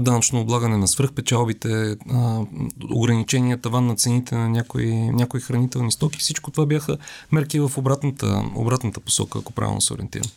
данъчно 0.00 0.40
облагане 0.40 0.76
на 0.76 0.88
свръхпечалбите, 0.88 1.96
ограничения 2.90 3.60
таван 3.60 3.86
на 3.86 3.96
цените 3.96 4.34
на 4.34 4.48
някои, 4.48 4.92
някои 4.94 5.40
хранителни 5.40 5.92
стоки. 5.92 6.18
Всичко 6.18 6.50
това 6.50 6.66
бяха 6.66 6.96
мерки 7.32 7.60
в 7.60 7.72
обратната, 7.76 8.42
обратната 8.54 9.00
посока, 9.00 9.38
ако 9.38 9.52
правилно 9.52 9.80
се 9.80 9.94
ориентирам. 9.94 10.30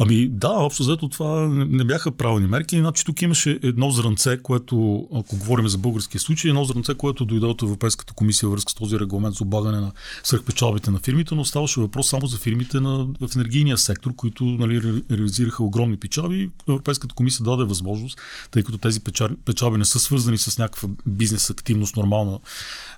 Ами 0.00 0.28
да, 0.28 0.48
общо 0.48 0.82
взето 0.82 1.08
това 1.08 1.48
не 1.48 1.84
бяха 1.84 2.10
правилни 2.10 2.46
мерки. 2.46 2.76
Иначе 2.76 3.04
тук 3.04 3.22
имаше 3.22 3.58
едно 3.62 3.90
зранце, 3.90 4.38
което, 4.42 5.08
ако 5.14 5.36
говорим 5.36 5.68
за 5.68 5.78
българския 5.78 6.20
случай, 6.20 6.48
едно 6.48 6.64
зранце, 6.64 6.94
което 6.94 7.24
дойде 7.24 7.46
от 7.46 7.62
Европейската 7.62 8.12
комисия 8.12 8.48
връзка 8.48 8.72
с 8.72 8.74
този 8.74 8.98
регламент 8.98 9.34
за 9.34 9.44
облагане 9.44 9.80
на 9.80 9.92
свърхпечалбите 10.22 10.90
на 10.90 10.98
фирмите, 10.98 11.34
но 11.34 11.44
ставаше 11.44 11.80
въпрос 11.80 12.08
само 12.08 12.26
за 12.26 12.38
фирмите 12.38 12.80
на, 12.80 13.06
в 13.20 13.36
енергийния 13.36 13.78
сектор, 13.78 14.14
които 14.14 14.44
нали, 14.44 15.02
реализираха 15.10 15.64
огромни 15.64 15.96
печалби. 15.96 16.50
Европейската 16.68 17.14
комисия 17.14 17.44
даде 17.44 17.64
възможност, 17.64 18.18
тъй 18.50 18.62
като 18.62 18.78
тези 18.78 19.00
печалби 19.44 19.78
не 19.78 19.84
са 19.84 19.98
свързани 19.98 20.38
с 20.38 20.58
някаква 20.58 20.88
бизнес 21.06 21.50
активност, 21.50 21.96
нормална 21.96 22.38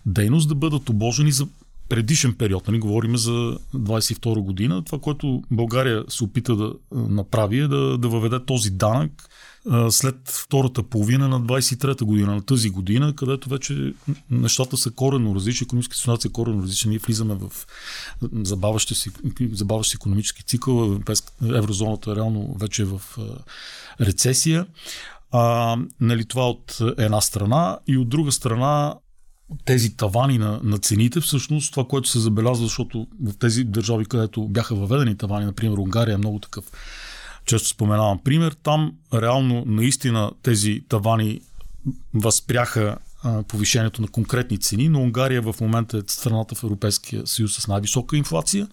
дейност, 0.06 0.48
да 0.48 0.54
бъдат 0.54 0.88
обложени 0.88 1.32
за 1.32 1.46
предишен 1.90 2.34
период, 2.34 2.68
нали, 2.68 2.78
говорим 2.78 3.16
за 3.16 3.58
22 3.74 4.40
година, 4.40 4.84
това, 4.84 4.98
което 4.98 5.42
България 5.50 6.04
се 6.08 6.24
опита 6.24 6.56
да 6.56 6.74
направи 6.92 7.58
е 7.58 7.68
да, 7.68 7.98
да 7.98 8.08
въведе 8.08 8.44
този 8.44 8.70
данък 8.70 9.28
след 9.90 10.16
втората 10.28 10.82
половина 10.82 11.28
на 11.28 11.40
23-та 11.40 12.04
година, 12.04 12.34
на 12.34 12.42
тази 12.42 12.70
година, 12.70 13.14
където 13.16 13.48
вече 13.48 13.94
нещата 14.30 14.76
са 14.76 14.90
коренно 14.90 15.34
различни, 15.34 15.64
економически 15.64 15.98
ситуация 15.98 16.28
е 16.28 16.32
коренно 16.32 16.62
различна. 16.62 16.88
Ние 16.88 16.98
влизаме 16.98 17.34
в 17.34 17.66
забаващ 18.32 18.92
забаващ 19.52 19.94
економически 19.94 20.44
цикъл, 20.44 21.00
еврозоната 21.42 22.16
реално 22.16 22.54
вече 22.60 22.82
е 22.82 22.84
в 22.84 23.00
рецесия. 24.00 24.66
А, 25.32 25.76
нали, 26.00 26.24
това 26.24 26.50
от 26.50 26.78
една 26.98 27.20
страна 27.20 27.78
и 27.86 27.98
от 27.98 28.08
друга 28.08 28.32
страна 28.32 28.94
тези 29.64 29.96
тавани 29.96 30.38
на, 30.38 30.60
на 30.62 30.78
цените, 30.78 31.20
всъщност 31.20 31.70
това, 31.72 31.84
което 31.84 32.08
се 32.08 32.18
забелязва, 32.18 32.64
защото 32.64 33.06
в 33.22 33.38
тези 33.38 33.64
държави, 33.64 34.04
където 34.04 34.48
бяха 34.48 34.74
въведени 34.74 35.16
тавани, 35.16 35.46
например 35.46 35.76
Унгария 35.76 36.14
е 36.14 36.18
много 36.18 36.38
такъв. 36.38 36.64
Често 37.46 37.68
споменавам 37.68 38.18
пример, 38.24 38.56
там 38.62 38.92
реално 39.14 39.64
наистина 39.66 40.30
тези 40.42 40.82
тавани 40.88 41.40
възпряха 42.14 42.96
повишението 43.48 44.02
на 44.02 44.08
конкретни 44.08 44.58
цени, 44.58 44.88
но 44.88 45.00
Унгария 45.00 45.42
в 45.42 45.54
момента 45.60 45.98
е 45.98 46.00
страната 46.06 46.54
в 46.54 46.64
Европейския 46.64 47.26
съюз 47.26 47.54
с 47.54 47.66
най-висока 47.66 48.16
инфлация. 48.16 48.68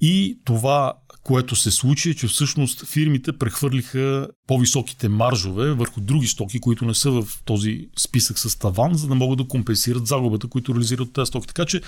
И 0.00 0.38
това 0.44 0.92
което 1.26 1.56
се 1.56 1.70
случи 1.70 2.10
е, 2.10 2.14
че 2.14 2.28
всъщност 2.28 2.86
фирмите 2.86 3.32
прехвърлиха 3.32 4.28
по-високите 4.46 5.08
маржове 5.08 5.72
върху 5.72 6.00
други 6.00 6.26
стоки, 6.26 6.60
които 6.60 6.84
не 6.84 6.94
са 6.94 7.10
в 7.10 7.24
този 7.44 7.88
списък 7.98 8.38
с 8.38 8.58
таван, 8.58 8.94
за 8.94 9.08
да 9.08 9.14
могат 9.14 9.38
да 9.38 9.48
компенсират 9.48 10.06
загубата, 10.06 10.48
които 10.48 10.74
реализират 10.74 11.12
тези 11.12 11.26
стоки. 11.26 11.46
Така 11.46 11.64
че 11.64 11.80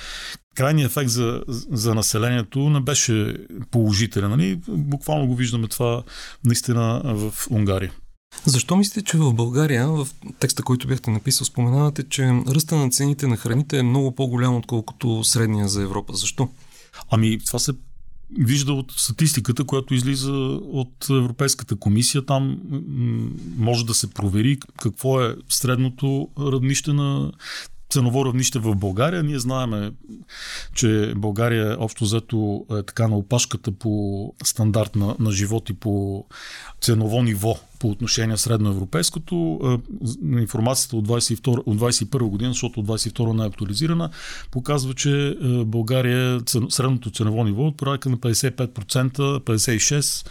крайният 0.54 0.90
ефект 0.90 1.10
за, 1.10 1.42
за 1.70 1.94
населението 1.94 2.70
не 2.70 2.80
беше 2.80 3.36
положителен. 3.70 4.30
Нали? 4.30 4.60
Буквално 4.68 5.26
го 5.26 5.34
виждаме 5.34 5.68
това 5.68 6.02
наистина 6.44 7.02
в 7.04 7.32
Унгария. 7.50 7.92
Защо 8.44 8.76
мислите, 8.76 9.02
че 9.02 9.18
в 9.18 9.34
България, 9.34 9.88
в 9.88 10.08
текста, 10.40 10.62
който 10.62 10.88
бяхте 10.88 11.10
написал, 11.10 11.44
споменавате, 11.44 12.08
че 12.08 12.22
ръста 12.48 12.76
на 12.76 12.90
цените 12.90 13.26
на 13.26 13.36
храните 13.36 13.78
е 13.78 13.82
много 13.82 14.14
по-голям, 14.14 14.56
отколкото 14.56 15.24
средния 15.24 15.68
за 15.68 15.82
Европа? 15.82 16.14
Защо? 16.14 16.48
Ами, 17.10 17.38
това 17.38 17.58
се 17.58 17.72
вижда 18.38 18.72
от 18.72 18.92
статистиката, 18.96 19.64
която 19.64 19.94
излиза 19.94 20.32
от 20.32 21.06
Европейската 21.10 21.76
комисия. 21.76 22.26
Там 22.26 22.60
може 23.56 23.86
да 23.86 23.94
се 23.94 24.10
провери 24.10 24.58
какво 24.80 25.22
е 25.22 25.36
средното 25.48 26.28
равнище 26.38 26.92
на 26.92 27.32
ценово 27.90 28.24
равнище 28.24 28.58
в 28.58 28.74
България. 28.74 29.22
Ние 29.22 29.38
знаеме, 29.38 29.92
че 30.74 31.12
България 31.16 31.76
общо 31.80 32.04
взето 32.04 32.66
е 32.70 32.82
така 32.82 33.08
на 33.08 33.16
опашката 33.16 33.72
по 33.72 34.34
стандарт 34.44 34.96
на, 34.96 35.16
на 35.18 35.32
живот 35.32 35.70
и 35.70 35.72
по 35.72 36.24
ценово 36.80 37.22
ниво 37.22 37.58
по 37.78 37.88
отношение 37.88 38.36
средноевропейското. 38.36 39.60
Е, 39.64 40.38
информацията 40.40 40.96
от, 40.96 41.08
22, 41.08 41.62
от 41.66 41.78
21 41.78 42.22
година, 42.22 42.50
защото 42.50 42.80
от 42.80 42.86
22 42.86 43.32
не 43.32 43.42
е 43.42 43.46
актуализирана, 43.46 44.10
показва, 44.50 44.94
че 44.94 45.28
е, 45.28 45.34
България 45.64 46.40
средното 46.68 47.10
ценово 47.10 47.44
ниво 47.44 47.62
от 47.62 47.76
порядка 47.76 48.08
на 48.08 48.16
55%, 48.16 49.40
56% 49.40 50.26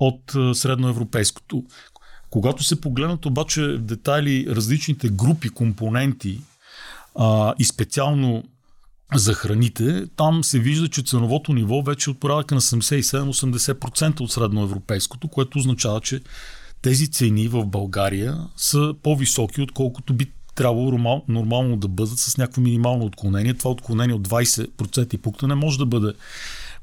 от 0.00 0.34
е, 0.34 0.54
средноевропейското. 0.54 1.64
Когато 2.30 2.64
се 2.64 2.80
погледнат 2.80 3.26
обаче 3.26 3.62
в 3.62 3.78
детайли 3.78 4.46
различните 4.48 5.08
групи 5.08 5.48
компоненти 5.48 6.40
а, 7.14 7.54
и 7.58 7.64
специално 7.64 8.44
за 9.14 9.34
храните, 9.34 10.06
там 10.16 10.44
се 10.44 10.58
вижда, 10.58 10.88
че 10.88 11.02
ценовото 11.02 11.52
ниво 11.52 11.82
вече 11.82 12.10
е 12.10 12.12
от 12.12 12.20
порядъка 12.20 12.54
на 12.54 12.60
77-80% 12.60 14.20
от 14.20 14.32
средноевропейското, 14.32 15.28
което 15.28 15.58
означава, 15.58 16.00
че 16.00 16.20
тези 16.82 17.10
цени 17.10 17.48
в 17.48 17.66
България 17.66 18.38
са 18.56 18.94
по-високи, 19.02 19.62
отколкото 19.62 20.14
би 20.14 20.32
трябвало 20.54 20.90
нормал, 20.90 21.24
нормално 21.28 21.76
да 21.76 21.88
бъдат 21.88 22.18
с 22.18 22.36
някакво 22.36 22.60
минимално 22.60 23.04
отклонение. 23.04 23.54
Това 23.54 23.70
отклонение 23.70 24.14
от 24.14 24.28
20% 24.28 25.14
и 25.14 25.18
пункта 25.18 25.48
не 25.48 25.54
може 25.54 25.78
да 25.78 25.86
бъде 25.86 26.12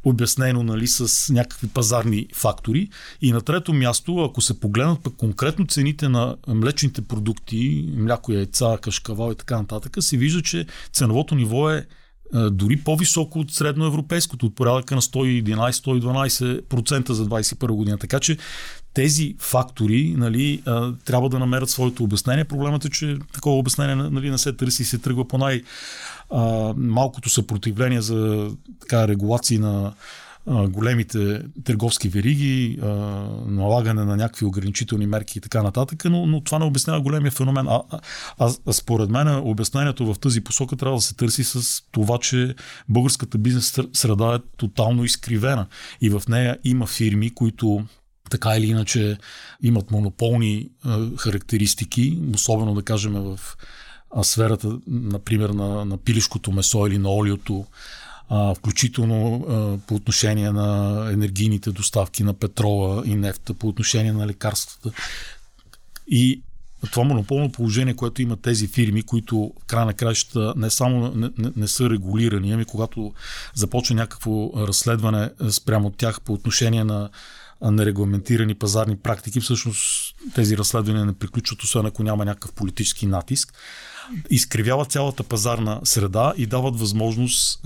обяснено 0.04 0.64
нали, 0.64 0.88
с 0.88 1.34
някакви 1.34 1.68
пазарни 1.68 2.28
фактори. 2.34 2.90
И 3.22 3.32
на 3.32 3.42
трето 3.42 3.74
място, 3.74 4.24
ако 4.24 4.42
се 4.42 4.60
погледнат 4.60 5.04
пък 5.04 5.16
конкретно 5.16 5.68
цените 5.68 6.10
на 6.10 6.36
млечните 6.48 7.02
продукти, 7.02 7.90
мляко, 7.98 8.32
яйца, 8.32 8.78
кашкавал 8.82 9.32
и 9.32 9.36
така 9.36 9.58
нататък, 9.58 9.98
се 10.00 10.18
вижда, 10.18 10.42
че 10.42 10.66
ценовото 10.94 11.36
ниво 11.36 11.72
е 11.72 11.88
дори 12.52 12.78
по-високо 12.78 13.40
от 13.40 13.52
средноевропейското, 13.52 14.46
от 14.46 14.56
порядъка 14.56 14.96
на 14.96 15.02
111-112% 15.02 17.12
за 17.12 17.26
2021 17.26 17.68
година. 17.68 17.98
Така 17.98 18.20
че 18.20 18.38
тези 18.98 19.36
фактори 19.40 20.16
нали, 20.18 20.62
трябва 21.06 21.30
да 21.30 21.40
намерят 21.40 21.70
своето 21.70 22.04
обяснение. 22.04 22.46
Проблемът 22.46 22.86
е, 22.86 22.90
че 22.90 23.18
такова 23.34 23.58
обяснение 23.58 23.96
нали, 23.96 24.30
не 24.30 24.38
се 24.38 24.54
търси 24.54 24.82
и 24.82 24.86
се 24.86 24.98
тръгва 24.98 25.28
по 25.28 25.38
най- 25.38 25.64
малкото 26.78 27.30
съпротивление 27.30 28.02
за 28.02 28.50
така, 28.82 29.08
регулации 29.08 29.58
на 29.58 29.94
големите 30.48 31.42
търговски 31.64 32.10
вериги, 32.10 32.80
налагане 33.48 34.06
на 34.06 34.18
някакви 34.18 34.46
ограничителни 34.46 35.06
мерки 35.06 35.38
и 35.38 35.42
така 35.42 35.64
нататък, 35.64 36.06
но, 36.06 36.26
но 36.26 36.42
това 36.42 36.60
не 36.60 36.66
обяснява 36.66 37.02
големия 37.02 37.32
феномен. 37.32 37.68
А, 37.68 37.82
а, 38.40 38.54
а 38.68 38.74
според 38.74 39.10
мен 39.10 39.28
обяснението 39.28 40.14
в 40.14 40.20
тази 40.20 40.42
посока 40.42 40.76
трябва 40.76 40.98
да 40.98 41.02
се 41.02 41.16
търси 41.16 41.44
с 41.44 41.84
това, 41.92 42.18
че 42.18 42.56
българската 42.90 43.38
бизнес 43.38 43.80
среда 43.94 44.36
е 44.36 44.40
тотално 44.58 45.04
изкривена 45.04 45.66
и 46.02 46.10
в 46.10 46.22
нея 46.30 46.58
има 46.64 46.88
фирми, 46.88 47.30
които 47.30 47.86
така 48.30 48.58
или 48.58 48.68
иначе 48.68 49.18
имат 49.64 49.92
монополни 49.92 50.70
характеристики, 51.18 52.20
особено 52.34 52.74
да 52.74 52.84
кажем 52.84 53.14
в 53.14 53.40
сферата, 54.24 54.80
например, 54.88 55.50
на, 55.50 55.86
на 55.86 55.98
пилешкото 55.98 56.52
месо 56.52 56.88
или 56.88 56.98
на 56.98 57.10
олиото, 57.10 57.66
а, 58.30 58.56
включително 58.56 59.46
а, 59.50 59.88
по 59.88 59.96
отношение 59.96 60.52
на 60.52 61.10
енергийните 61.12 61.72
доставки 61.72 62.24
на 62.24 62.34
петрола 62.34 63.04
и 63.06 63.16
нефта, 63.16 63.54
по 63.54 63.68
отношение 63.68 64.12
на 64.14 64.28
лекарствата. 64.28 64.92
И 66.08 66.42
това 66.92 67.04
монополно 67.04 67.52
положение, 67.52 67.96
което 67.96 68.22
имат 68.22 68.42
тези 68.42 68.68
фирми, 68.68 69.04
които 69.04 69.52
в 69.62 69.66
край 69.66 69.86
на 69.86 69.94
краищата 69.94 70.54
не 70.56 70.70
само 70.70 71.12
не, 71.16 71.30
не, 71.38 71.52
не 71.56 71.68
са 71.68 71.90
регулирани, 71.90 72.52
ами 72.52 72.66
когато 72.66 73.14
започва 73.54 73.96
някакво 73.96 74.52
разследване 74.68 75.30
спрямо 75.50 75.88
от 75.88 75.98
тях 75.98 76.22
по 76.22 76.34
отношение 76.34 76.84
на 76.84 77.10
нерегламентирани 77.62 78.56
пазарни 78.56 78.98
практики, 78.98 79.40
всъщност 79.40 80.16
тези 80.36 80.58
разследвания 80.58 81.06
не 81.06 81.14
приключват, 81.14 81.62
освен 81.62 81.86
ако 81.86 82.04
няма 82.04 82.26
някакъв 82.26 82.54
политически 82.54 83.06
натиск. 83.06 83.54
Изкривяват 84.30 84.92
цялата 84.92 85.24
пазарна 85.24 85.82
среда 85.84 86.34
и 86.38 86.46
дават 86.46 86.80
възможност, 86.80 87.60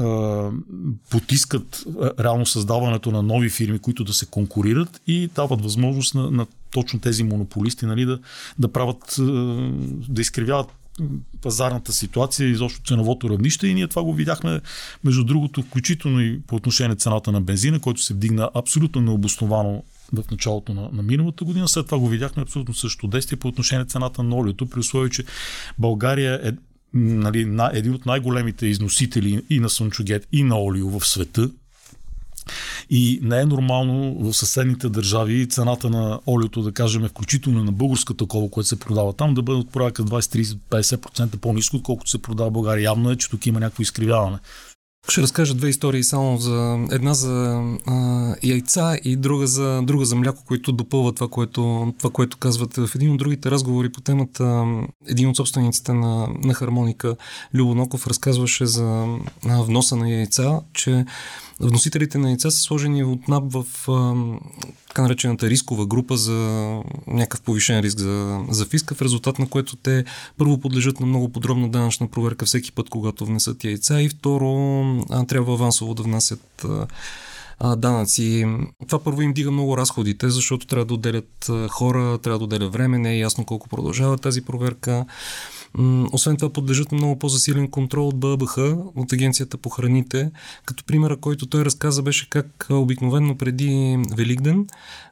потискат 1.10 1.83
реално 2.19 2.45
създаването 2.45 3.12
на 3.12 3.24
нови 3.24 3.50
фирми, 3.50 3.79
които 3.79 4.03
да 4.03 4.13
се 4.13 4.25
конкурират 4.25 5.01
и 5.07 5.27
дават 5.36 5.62
възможност 5.62 6.15
на, 6.15 6.31
на 6.31 6.45
точно 6.71 7.00
тези 7.00 7.24
монополисти 7.24 7.86
нали, 7.86 8.05
да, 8.05 8.19
да 8.60 8.71
правят, 8.71 9.15
да 10.10 10.21
изкривяват 10.21 10.67
пазарната 11.41 11.93
ситуация 11.93 12.48
и 12.48 12.51
изобщо 12.51 12.81
ценовото 12.86 13.29
равнище 13.29 13.67
и 13.67 13.74
ние 13.74 13.88
това 13.88 14.03
го 14.03 14.13
видяхме 14.13 14.62
между 15.03 15.24
другото 15.24 15.62
включително 15.62 16.21
и 16.21 16.41
по 16.48 16.55
отношение 16.55 16.95
цената 16.95 17.31
на 17.31 17.41
бензина, 17.41 17.79
който 17.79 18.01
се 18.01 18.13
вдигна 18.13 18.50
абсолютно 18.53 19.01
необосновано 19.01 19.83
в 20.13 20.31
началото 20.31 20.74
на, 20.74 20.89
на 20.93 21.03
миналата 21.03 21.45
година. 21.45 21.67
След 21.67 21.86
това 21.86 22.00
го 22.00 22.07
видяхме 22.07 22.43
абсолютно 22.43 22.74
също 22.74 23.07
действие 23.07 23.39
по 23.39 23.48
отношение 23.48 23.79
на 23.79 23.86
цената 23.86 24.24
на 24.24 24.36
олиото, 24.36 24.69
при 24.69 24.79
условие, 24.79 25.10
че 25.10 25.24
България 25.79 26.39
е 26.43 26.51
нали, 26.93 27.45
на, 27.45 27.71
един 27.74 27.93
от 27.93 28.05
най-големите 28.05 28.67
износители 28.67 29.43
и 29.50 29.60
на 29.60 29.69
слънчогет, 29.69 30.27
и 30.31 30.43
на 30.43 30.62
олио 30.62 31.00
в 31.00 31.07
света. 31.07 31.50
И 32.89 33.19
не 33.24 33.41
е 33.41 33.45
нормално 33.45 34.15
в 34.19 34.33
съседните 34.33 34.89
държави 34.89 35.50
цената 35.50 35.89
на 35.89 36.19
олиото, 36.27 36.62
да 36.62 36.71
кажем, 36.71 37.07
включително 37.07 37.63
на 37.63 37.71
българската 37.71 38.17
такова, 38.17 38.50
което 38.50 38.67
се 38.67 38.79
продава 38.79 39.13
там, 39.13 39.33
да 39.33 39.41
бъде 39.41 39.60
от 39.60 39.71
порядка 39.71 40.03
20-30-50% 40.03 41.38
по-низко, 41.38 41.77
отколкото 41.77 42.10
се 42.10 42.21
продава 42.21 42.50
в 42.50 42.53
България. 42.53 42.83
Явно 42.83 43.12
е, 43.12 43.15
че 43.15 43.29
тук 43.29 43.45
има 43.45 43.60
някакво 43.60 43.81
изкривяване. 43.81 44.38
Ще 45.10 45.22
разкажа 45.22 45.53
две 45.53 45.70
истории 45.70 46.03
само 46.03 46.38
за 46.38 46.88
една 46.91 47.13
за 47.13 47.63
а, 47.86 48.36
яйца 48.43 48.98
и 49.03 49.15
друга 49.15 49.48
за, 49.48 49.81
друга 49.84 50.05
за 50.05 50.15
мляко, 50.15 50.43
които 50.46 50.72
допълват 50.72 51.15
това 51.15 51.27
което, 51.27 51.93
това, 51.98 52.10
което 52.10 52.38
казвате. 52.38 52.88
В 52.88 52.96
един 52.96 53.12
от 53.12 53.17
другите 53.17 53.51
разговори 53.51 53.91
по 53.91 54.01
темата, 54.01 54.65
един 55.08 55.29
от 55.29 55.36
собствениците 55.38 55.93
на, 55.93 56.27
на 56.43 56.53
хармоника, 56.53 57.15
Любоноков, 57.53 58.08
разказваше 58.08 58.65
за 58.65 59.05
а, 59.48 59.62
вноса 59.62 59.96
на 59.96 60.10
яйца, 60.10 60.60
че 60.74 61.05
Вносителите 61.62 62.17
на 62.17 62.29
яйца 62.29 62.51
са 62.51 62.62
сложени 62.62 63.03
от 63.03 63.27
НАП 63.27 63.43
в 63.53 63.65
така 64.91 65.01
наречената 65.01 65.50
рискова 65.50 65.86
група 65.86 66.17
за 66.17 66.33
някакъв 67.07 67.41
повишен 67.41 67.79
риск 67.79 68.00
за, 68.00 68.39
за 68.50 68.65
фиска, 68.65 68.95
в 68.95 69.01
резултат 69.01 69.39
на 69.39 69.48
което 69.48 69.75
те 69.75 70.05
първо 70.38 70.57
подлежат 70.57 71.00
на 71.00 71.05
много 71.05 71.29
подробна 71.29 71.69
данъчна 71.69 72.07
проверка 72.07 72.45
всеки 72.45 72.71
път, 72.71 72.89
когато 72.89 73.25
внесат 73.25 73.63
яйца 73.63 74.01
и 74.01 74.10
второ 74.10 74.45
трябва 75.27 75.53
авансово 75.53 75.93
да 75.93 76.03
внасят 76.03 76.65
а, 77.63 77.75
данъци. 77.75 78.46
Това 78.88 79.03
първо 79.03 79.22
им 79.22 79.34
дига 79.34 79.51
много 79.51 79.77
разходите, 79.77 80.30
защото 80.30 80.68
трябва 80.68 80.86
да 80.86 80.94
отделят 80.94 81.50
хора, 81.70 82.18
трябва 82.18 82.39
да 82.39 82.44
отделят 82.46 82.74
време, 82.74 82.98
не 82.98 83.13
е 83.13 83.20
ясно 83.20 83.46
колко 83.46 83.70
продължава 83.70 84.18
тази 84.18 84.41
проверка. 84.41 85.06
Освен 86.12 86.38
това 86.38 86.53
подлежат 86.53 86.91
на 86.91 86.98
много 86.98 87.20
по-засилен 87.20 87.68
контрол 87.68 88.08
от 88.08 88.20
ББХ, 88.20 88.58
от 88.96 89.13
Агенцията 89.13 89.58
по 89.58 89.70
храните. 89.70 90.32
Като 90.65 90.84
примера, 90.84 91.18
който 91.18 91.46
той 91.46 91.65
разказа, 91.65 92.01
беше 92.01 92.30
как 92.30 92.68
обикновено 92.70 93.38
преди 93.38 93.98
Великден 94.18 94.68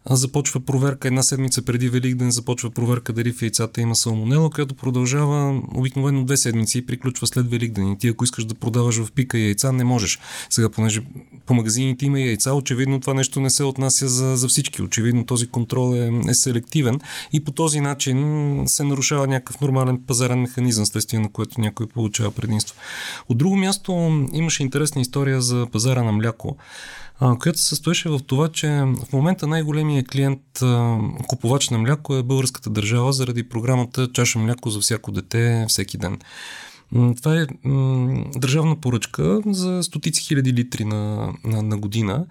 започва 0.09 0.59
проверка, 0.59 1.07
една 1.07 1.23
седмица 1.23 1.61
преди 1.61 1.89
Великден 1.89 2.31
започва 2.31 2.71
проверка 2.71 3.13
дали 3.13 3.33
в 3.33 3.41
яйцата 3.41 3.81
има 3.81 3.95
салмонела, 3.95 4.49
която 4.49 4.75
продължава 4.75 5.61
обикновено 5.75 6.25
две 6.25 6.37
седмици 6.37 6.77
и 6.77 6.85
приключва 6.85 7.27
след 7.27 7.49
Великден. 7.49 7.91
И 7.91 7.97
ти 7.97 8.07
ако 8.07 8.23
искаш 8.23 8.45
да 8.45 8.55
продаваш 8.55 8.97
в 8.97 9.11
пика 9.11 9.37
яйца, 9.37 9.71
не 9.71 9.83
можеш. 9.83 10.19
Сега, 10.49 10.69
понеже 10.69 11.01
по 11.45 11.53
магазините 11.53 12.05
има 12.05 12.19
яйца, 12.19 12.38
очевидно 12.47 12.99
това 12.99 13.13
нещо 13.13 13.39
не 13.39 13.49
се 13.49 13.63
отнася 13.63 14.07
за, 14.07 14.37
за 14.37 14.47
всички. 14.47 14.81
Очевидно 14.81 15.25
този 15.25 15.47
контрол 15.47 15.95
е, 15.95 16.11
е 16.29 16.33
селективен 16.33 16.99
и 17.33 17.43
по 17.43 17.51
този 17.51 17.79
начин 17.79 18.63
се 18.67 18.83
нарушава 18.83 19.27
някакъв 19.27 19.61
нормален 19.61 20.03
пазарен 20.07 20.41
механизъм, 20.41 20.85
следствие 20.85 21.19
на 21.19 21.31
което 21.31 21.61
някой 21.61 21.87
получава 21.87 22.31
предимство. 22.31 22.75
От 23.29 23.37
друго 23.37 23.55
място 23.55 23.91
имаше 24.33 24.63
интересна 24.63 25.01
история 25.01 25.41
за 25.41 25.67
пазара 25.71 26.03
на 26.03 26.11
мляко 26.11 26.57
която 27.39 27.59
се 27.59 27.65
състоеше 27.65 28.09
в 28.09 28.19
това, 28.27 28.47
че 28.47 28.67
в 29.07 29.13
момента 29.13 29.47
най-големият 29.47 30.07
клиент, 30.07 30.41
купувач 31.27 31.69
на 31.69 31.77
мляко 31.77 32.15
е 32.15 32.23
българската 32.23 32.69
държава 32.69 33.13
заради 33.13 33.49
програмата 33.49 34.11
Чаша 34.13 34.39
мляко 34.39 34.69
за 34.69 34.79
всяко 34.79 35.11
дете 35.11 35.65
всеки 35.67 35.97
ден. 35.97 36.19
Това 36.93 37.35
е 37.35 37.45
държавна 38.35 38.75
поръчка 38.75 39.41
за 39.45 39.83
стотици 39.83 40.23
хиляди 40.23 40.53
литри 40.53 40.85
на, 40.85 41.33
на, 41.43 41.61
на 41.61 41.77
година, 41.77 42.25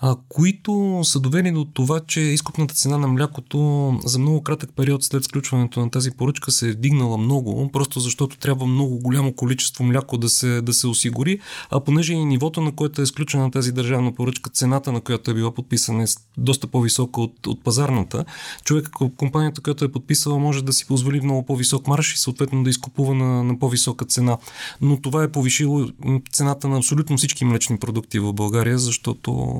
а, 0.00 0.16
които 0.28 1.00
са 1.04 1.20
довели 1.20 1.50
до 1.50 1.64
това, 1.64 2.00
че 2.00 2.20
изкупната 2.20 2.74
цена 2.74 2.98
на 2.98 3.08
млякото 3.08 3.94
за 4.04 4.18
много 4.18 4.42
кратък 4.42 4.70
период 4.76 5.04
след 5.04 5.24
сключването 5.24 5.80
на 5.80 5.90
тази 5.90 6.10
поръчка 6.10 6.50
се 6.50 6.68
е 6.68 6.72
вдигнала 6.72 7.18
много, 7.18 7.70
просто 7.72 8.00
защото 8.00 8.38
трябва 8.38 8.66
много 8.66 8.98
голямо 8.98 9.32
количество 9.32 9.84
мляко 9.84 10.18
да 10.18 10.28
се, 10.28 10.60
да 10.60 10.72
се 10.72 10.86
осигури, 10.86 11.40
а 11.70 11.80
понеже 11.80 12.12
и 12.12 12.24
нивото, 12.24 12.60
на 12.60 12.72
което 12.72 13.00
е 13.00 13.04
изключена 13.04 13.50
тази 13.50 13.72
държавна 13.72 14.14
поръчка, 14.14 14.50
цената 14.50 14.92
на 14.92 15.00
която 15.00 15.30
е 15.30 15.34
била 15.34 15.54
подписана 15.54 16.02
е 16.02 16.06
доста 16.36 16.66
по-висока 16.66 17.20
от, 17.20 17.46
от 17.46 17.64
пазарната, 17.64 18.24
човек, 18.64 18.90
компанията, 19.16 19.60
която 19.60 19.84
е 19.84 19.92
подписала, 19.92 20.38
може 20.38 20.64
да 20.64 20.72
си 20.72 20.86
позволи 20.86 21.20
много 21.20 21.46
по-висок 21.46 21.86
марш 21.86 22.14
и 22.14 22.18
съответно 22.18 22.64
да 22.64 22.70
изкупува 22.70 23.14
на, 23.14 23.44
на 23.44 23.58
по-висока 23.98 24.04
цена. 24.04 24.38
Но 24.80 25.00
това 25.00 25.22
е 25.22 25.32
повишило 25.32 25.88
цената 26.32 26.68
на 26.68 26.76
абсолютно 26.76 27.16
всички 27.16 27.44
млечни 27.44 27.78
продукти 27.78 28.18
в 28.18 28.32
България, 28.32 28.78
защото 28.78 29.58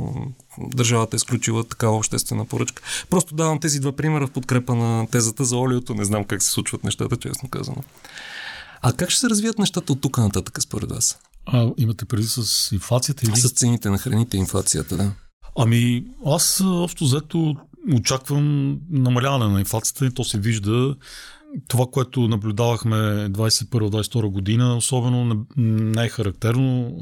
държавата 0.58 1.16
е 1.16 1.18
изключила 1.18 1.64
такава 1.64 1.96
обществена 1.96 2.44
поръчка. 2.44 2.82
Просто 3.10 3.34
давам 3.34 3.60
тези 3.60 3.80
два 3.80 3.92
примера 3.92 4.26
в 4.26 4.30
подкрепа 4.30 4.74
на 4.74 5.06
тезата 5.06 5.44
за 5.44 5.56
олиото. 5.56 5.94
Не 5.94 6.04
знам 6.04 6.24
как 6.24 6.42
се 6.42 6.50
случват 6.50 6.84
нещата, 6.84 7.16
честно 7.16 7.48
казано. 7.48 7.82
А 8.82 8.92
как 8.92 9.10
ще 9.10 9.20
се 9.20 9.30
развият 9.30 9.58
нещата 9.58 9.92
от 9.92 10.00
тук 10.00 10.18
нататък, 10.18 10.62
според 10.62 10.90
вас? 10.90 11.18
А, 11.46 11.70
имате 11.76 12.04
преди 12.04 12.26
с 12.26 12.72
инфлацията 12.72 13.26
или? 13.26 13.36
С 13.36 13.50
цените 13.50 13.90
на 13.90 13.98
храните 13.98 14.36
и 14.36 14.40
инфлацията, 14.40 14.96
да. 14.96 15.12
Ами, 15.56 16.04
аз 16.26 16.60
общо 16.64 17.04
взето 17.04 17.56
очаквам 17.92 18.78
намаляване 18.90 19.52
на 19.52 19.60
инфлацията 19.60 20.06
и 20.06 20.10
то 20.10 20.24
се 20.24 20.38
вижда 20.38 20.96
това, 21.68 21.86
което 21.86 22.28
наблюдавахме 22.28 22.96
21-22 22.96 24.26
година, 24.26 24.76
особено 24.76 25.46
не 25.56 26.04
е 26.04 26.08
характерно, 26.08 26.96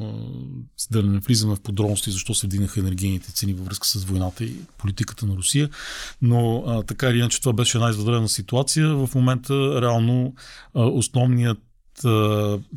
да 0.91 1.03
не 1.03 1.19
влизаме 1.19 1.57
в 1.57 1.61
подробности, 1.61 2.11
защо 2.11 2.35
се 2.35 2.47
вдигнаха 2.47 2.81
енергийните 2.81 3.33
цени 3.33 3.55
във 3.55 3.67
връзка 3.67 3.87
с 3.87 4.05
войната 4.05 4.45
и 4.45 4.53
политиката 4.79 5.27
на 5.27 5.37
Русия, 5.37 5.71
но 6.23 6.65
така 6.87 7.11
или 7.11 7.19
иначе 7.19 7.41
това 7.41 7.53
беше 7.53 7.79
една 7.79 7.91
извънредна 7.91 8.29
ситуация. 8.29 8.89
В 8.89 9.11
момента 9.15 9.83
реално 9.83 10.35
основният 10.75 11.59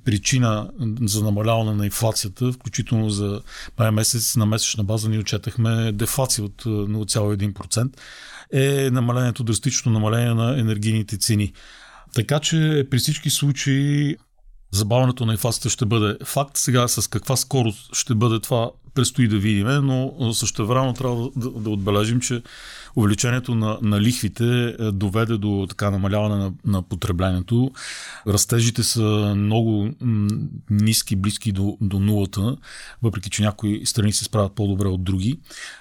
причина 0.05 0.69
за 1.01 1.23
намаляване 1.23 1.73
на 1.73 1.85
инфлацията, 1.85 2.51
включително 2.51 3.09
за 3.09 3.41
май 3.79 3.91
месец 3.91 4.35
на 4.35 4.45
месечна 4.45 4.83
база, 4.83 5.09
ни 5.09 5.19
отчетахме 5.19 5.91
дефлация 5.91 6.45
от 6.45 6.63
0,1% 6.63 7.89
е 8.53 8.89
намалението, 8.91 9.43
драстично 9.43 9.91
намаление 9.91 10.33
на 10.33 10.59
енергийните 10.59 11.17
цени. 11.17 11.53
Така 12.13 12.39
че 12.39 12.87
при 12.91 12.97
всички 12.97 13.29
случаи 13.29 14.15
забавянето 14.71 15.25
на 15.25 15.31
инфлацията 15.31 15.69
ще 15.69 15.85
бъде 15.85 16.17
факт. 16.25 16.57
Сега 16.57 16.87
с 16.87 17.07
каква 17.07 17.35
скорост 17.35 17.95
ще 17.95 18.15
бъде 18.15 18.39
това 18.39 18.71
предстои 18.93 19.27
да 19.27 19.37
видим, 19.37 19.67
но 19.67 20.33
също 20.33 20.67
време 20.67 20.93
трябва 20.93 21.29
да, 21.35 21.49
да 21.49 21.69
отбележим, 21.69 22.19
че 22.19 22.41
увеличението 22.95 23.55
на, 23.55 23.77
на 23.81 24.01
лихвите 24.01 24.75
е, 24.79 24.91
доведе 24.91 25.37
до 25.37 25.65
така 25.69 25.91
намаляване 25.91 26.35
на, 26.35 26.53
на 26.65 26.81
потреблението. 26.81 27.71
Растежите 28.27 28.83
са 28.83 29.33
много 29.37 29.89
ниски, 30.69 31.15
близки 31.15 31.51
до, 31.51 31.77
до 31.81 31.99
нулата, 31.99 32.57
въпреки 33.01 33.29
че 33.29 33.41
някои 33.41 33.85
страни 33.85 34.13
се 34.13 34.23
справят 34.23 34.53
по-добре 34.53 34.87
от 34.87 35.03
други. 35.03 35.39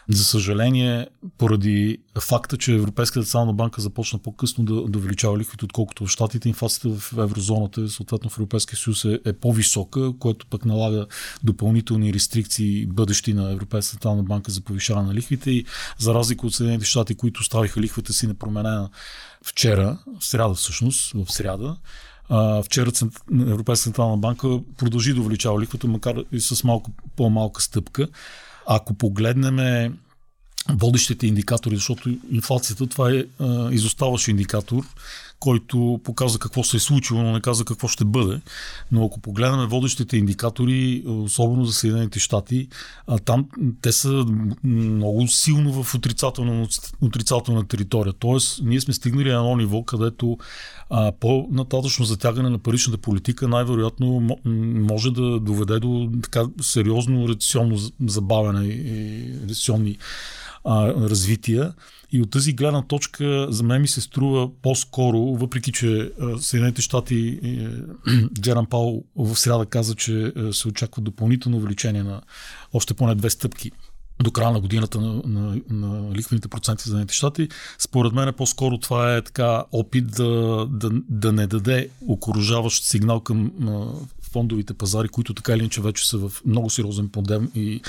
За 0.09 0.25
съжаление, 0.25 1.07
поради 1.38 1.99
факта, 2.21 2.57
че 2.57 2.75
Европейската 2.75 3.25
централна 3.25 3.53
банка 3.53 3.81
започна 3.81 4.18
по-късно 4.18 4.64
да, 4.64 4.75
да 4.75 4.99
увеличава 4.99 5.38
лихвите, 5.38 5.64
отколкото 5.64 6.07
в 6.07 6.11
Штатите, 6.11 6.49
инфлацията 6.49 6.99
в 6.99 7.12
еврозоната, 7.18 7.88
съответно 7.88 8.31
в 8.31 8.38
Европейския 8.38 8.79
съюз 8.79 9.05
е, 9.05 9.21
е 9.25 9.33
по-висока, 9.33 10.12
което 10.18 10.47
пък 10.47 10.64
налага 10.64 11.07
допълнителни 11.44 12.14
рестрикции 12.14 12.87
бъдещи 12.99 13.35
на 13.35 13.53
Европейската 13.53 13.91
централна 13.91 14.23
банка 14.23 14.51
за 14.53 14.61
повишаване 14.61 15.09
на 15.09 15.15
лихвите 15.15 15.51
и 15.51 15.65
за 15.99 16.15
разлика 16.15 16.47
от 16.47 16.55
Съединените 16.55 16.87
щати, 16.87 17.15
които 17.15 17.41
оставиха 17.41 17.81
лихвата 17.81 18.13
си 18.13 18.27
непроменена 18.27 18.89
вчера, 19.43 19.99
в 20.21 20.25
сряда 20.25 20.55
всъщност, 20.55 21.13
в 21.13 21.33
сряда, 21.33 21.77
вчера 22.65 22.91
Европейската 23.33 23.85
централна 23.85 24.17
банка 24.17 24.49
продължи 24.77 25.15
да 25.15 25.21
увеличава 25.21 25.61
лихвата, 25.61 25.87
макар 25.87 26.17
и 26.33 26.41
с 26.41 26.65
малко 26.65 26.91
по-малка 27.17 27.63
стъпка. 27.63 28.09
Ако 28.67 28.95
погледнем 28.95 29.59
водещите 30.69 31.27
индикатори, 31.27 31.77
защото 31.77 32.17
инфлацията 32.31 32.87
това 32.87 33.11
е 33.11 33.25
изоставащ 33.71 34.29
индикатор, 34.29 34.85
който 35.40 36.01
показва 36.05 36.38
какво 36.38 36.64
се 36.64 36.77
е 36.77 36.81
случило, 36.81 37.22
но 37.22 37.33
не 37.33 37.40
казва 37.40 37.64
какво 37.64 37.88
ще 37.88 38.05
бъде. 38.05 38.40
Но 38.92 39.05
ако 39.05 39.20
погледнем 39.20 39.68
водещите 39.68 40.16
индикатори, 40.16 41.05
особено 41.07 41.64
за 41.64 41.72
Съединените 41.72 42.20
щати, 42.20 42.68
там 43.24 43.48
те 43.83 43.92
са 43.92 44.27
много 44.64 45.29
силно 45.29 45.83
в 45.83 45.94
отрицателна, 45.94 46.68
отрицателна 47.01 47.68
територия. 47.68 48.12
Тоест, 48.18 48.61
ние 48.62 48.81
сме 48.81 48.94
стигнали 48.94 49.29
на 49.29 49.38
едно 49.38 49.57
ниво, 49.57 49.83
където 49.83 50.38
а, 50.90 51.12
по-нататъчно 51.12 52.05
затягане 52.05 52.51
на 52.51 52.59
паричната 52.59 52.98
политика 52.98 53.48
най-вероятно 53.48 54.37
може 54.88 55.11
да 55.11 55.40
доведе 55.40 55.79
до 55.79 56.11
така 56.22 56.44
сериозно 56.61 57.29
рецесионно 57.29 57.79
забавяне 58.07 58.66
и 58.66 59.33
рецесионни 59.48 59.98
а, 60.64 60.88
развития. 60.94 61.73
И 62.12 62.23
от 62.23 62.31
тази 62.31 62.53
гледна 62.53 62.83
точка 62.83 63.47
за 63.51 63.62
мен 63.62 63.83
ми 63.83 63.88
се 63.88 64.01
струва 64.01 64.51
по-скоро, 64.62 65.18
въпреки 65.18 65.73
че 65.73 66.12
Съединените 66.38 66.83
щати, 66.83 67.40
Джеран 68.40 68.66
Паул 68.66 69.05
в 69.16 69.37
среда 69.37 69.66
каза, 69.66 69.94
че 69.94 70.33
се 70.53 70.68
очаква 70.68 71.03
допълнително 71.03 71.57
увеличение 71.57 72.03
на 72.03 72.21
още 72.73 72.94
поне 72.94 73.14
две 73.14 73.31
стъпки 73.31 73.71
до 74.23 74.31
края 74.31 74.51
на 74.51 74.61
годината 74.61 75.01
на, 75.01 75.23
на, 75.25 75.61
на 75.71 76.15
лихвените 76.15 76.49
проценти 76.49 76.83
за 76.83 76.85
Съединените 76.85 77.15
щати. 77.15 77.49
Според 77.79 78.13
мен 78.13 78.35
по-скоро 78.37 78.79
това 78.79 79.17
е 79.17 79.23
така 79.23 79.65
опит 79.73 80.11
да, 80.11 80.67
да, 80.71 80.91
да 81.09 81.33
не 81.33 81.47
даде 81.47 81.89
окоръжаващ 82.07 82.85
сигнал 82.85 83.21
към 83.21 83.53
фондовите 84.33 84.75
пазари, 84.75 85.09
които 85.09 85.35
така 85.35 85.53
или 85.53 85.61
иначе 85.61 85.81
вече 85.81 86.09
са 86.09 86.19
в 86.19 86.33
много 86.47 86.71
сериозен 86.71 87.09
подем 87.09 87.51
и 87.55 87.81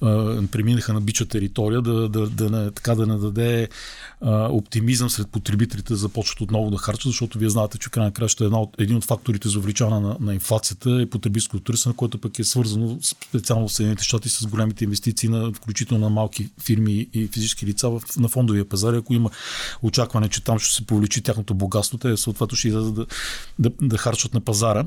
а, 0.00 0.42
преминаха 0.52 0.92
на 0.92 1.00
бича 1.00 1.26
територия, 1.26 1.82
да, 1.82 2.08
да, 2.08 2.28
да, 2.28 2.50
не, 2.50 2.70
така 2.70 2.94
да 2.94 3.06
не 3.06 3.16
даде 3.16 3.68
а, 4.20 4.48
оптимизъм 4.48 5.10
сред 5.10 5.28
потребителите 5.28 5.92
да 5.92 5.96
започват 5.96 6.40
отново 6.40 6.70
да 6.70 6.76
харчат, 6.76 7.10
защото 7.10 7.38
вие 7.38 7.48
знаете, 7.48 7.78
че 7.78 7.90
крайна 7.90 8.12
краща 8.12 8.44
една 8.44 8.60
от, 8.60 8.74
един 8.78 8.96
от 8.96 9.04
факторите 9.04 9.48
за 9.48 9.58
увеличаване 9.58 10.08
на, 10.08 10.16
на 10.20 10.34
инфлацията 10.34 11.02
е 11.02 11.10
потребителското 11.10 11.64
търсене, 11.64 11.94
което 11.94 12.18
пък 12.18 12.38
е 12.38 12.44
свързано 12.44 12.98
специално 13.02 13.68
в 13.68 13.72
Съединените 13.72 14.04
щати 14.04 14.28
с 14.28 14.46
големите 14.46 14.84
инвестиции, 14.84 15.28
на, 15.28 15.52
включително 15.68 16.04
на 16.04 16.10
малки 16.10 16.48
фирми 16.62 17.06
и 17.12 17.26
физически 17.26 17.66
лица 17.66 17.90
в, 17.90 18.02
на 18.16 18.28
фондовия 18.28 18.68
пазар. 18.68 18.94
Ако 18.94 19.14
има 19.14 19.30
очакване, 19.82 20.28
че 20.28 20.44
там 20.44 20.58
ще 20.58 20.74
се 20.74 20.86
повеличи 20.86 21.22
тяхното 21.22 21.54
богатство, 21.54 21.98
те 21.98 22.16
съответно 22.16 22.56
ще 22.56 22.70
да, 22.70 22.92
да, 22.92 23.06
да, 23.58 23.70
да 23.82 23.98
харчат 23.98 24.34
на 24.34 24.40
пазара. 24.40 24.86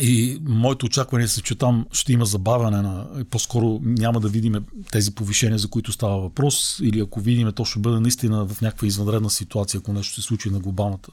И 0.00 0.38
моето 0.48 0.86
очакване 0.86 1.24
е, 1.24 1.28
че 1.28 1.54
там 1.54 1.86
ще 1.92 2.12
има 2.12 2.24
забавяне 2.24 2.82
на. 2.82 3.06
По-скоро 3.30 3.80
няма 3.82 4.20
да 4.20 4.28
видим 4.28 4.54
тези 4.92 5.14
повишения, 5.14 5.58
за 5.58 5.68
които 5.68 5.92
става 5.92 6.20
въпрос. 6.20 6.80
Или 6.82 7.00
ако 7.00 7.20
видим, 7.20 7.52
то 7.52 7.64
ще 7.64 7.78
бъде 7.78 8.00
наистина 8.00 8.46
в 8.46 8.60
някаква 8.60 8.86
извънредна 8.86 9.30
ситуация, 9.30 9.78
ако 9.78 9.92
нещо 9.92 10.14
се 10.14 10.22
случи 10.22 10.50
на 10.50 10.60
глобалната 10.60 11.10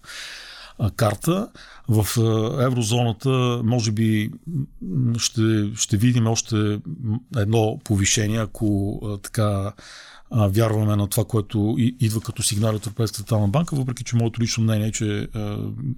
карта. 0.96 1.50
В 1.89 2.06
еврозоната 2.62 3.62
може 3.63 3.92
би 3.92 4.32
ще, 5.18 5.72
ще 5.76 5.98
видим 5.98 6.28
още 6.28 6.80
едно 7.38 7.80
повишение, 7.84 8.39
ако 8.39 9.00
така 9.24 9.74
вярваме 10.32 10.96
на 10.96 11.08
това, 11.08 11.26
което 11.26 11.76
идва 11.80 12.22
като 12.22 12.44
сигнали 12.44 12.76
от 12.76 12.86
Европейската 12.86 13.18
централна 13.18 13.48
банка, 13.48 13.76
въпреки 13.76 14.04
че 14.04 14.15
моето 14.15 14.42
лично 14.42 14.63
мнение 14.63 14.88
е, 14.88 14.92
че 14.92 15.28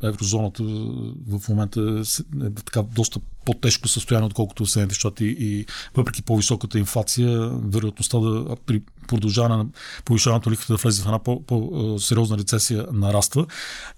еврозоната 0.03 0.63
в 1.27 1.49
момента 1.49 1.81
е, 1.81 2.45
е 2.45 2.53
така 2.65 2.83
доста 2.95 3.19
по-тежко 3.45 3.87
състояние, 3.87 4.27
отколкото 4.27 4.65
в 4.65 4.71
Съединените 4.71 4.95
щати 4.95 5.25
и 5.39 5.65
въпреки 5.95 6.21
по-високата 6.21 6.79
инфлация, 6.79 7.49
вероятността 7.53 8.19
да 8.19 8.55
при 8.65 8.81
продължаване 9.07 9.57
на 9.57 9.65
повишаването 10.05 10.51
лихвата 10.51 10.73
да 10.73 10.77
влезе 10.77 11.03
в 11.03 11.05
една 11.05 11.19
по-сериозна 11.19 12.37
рецесия 12.37 12.85
нараства. 12.93 13.45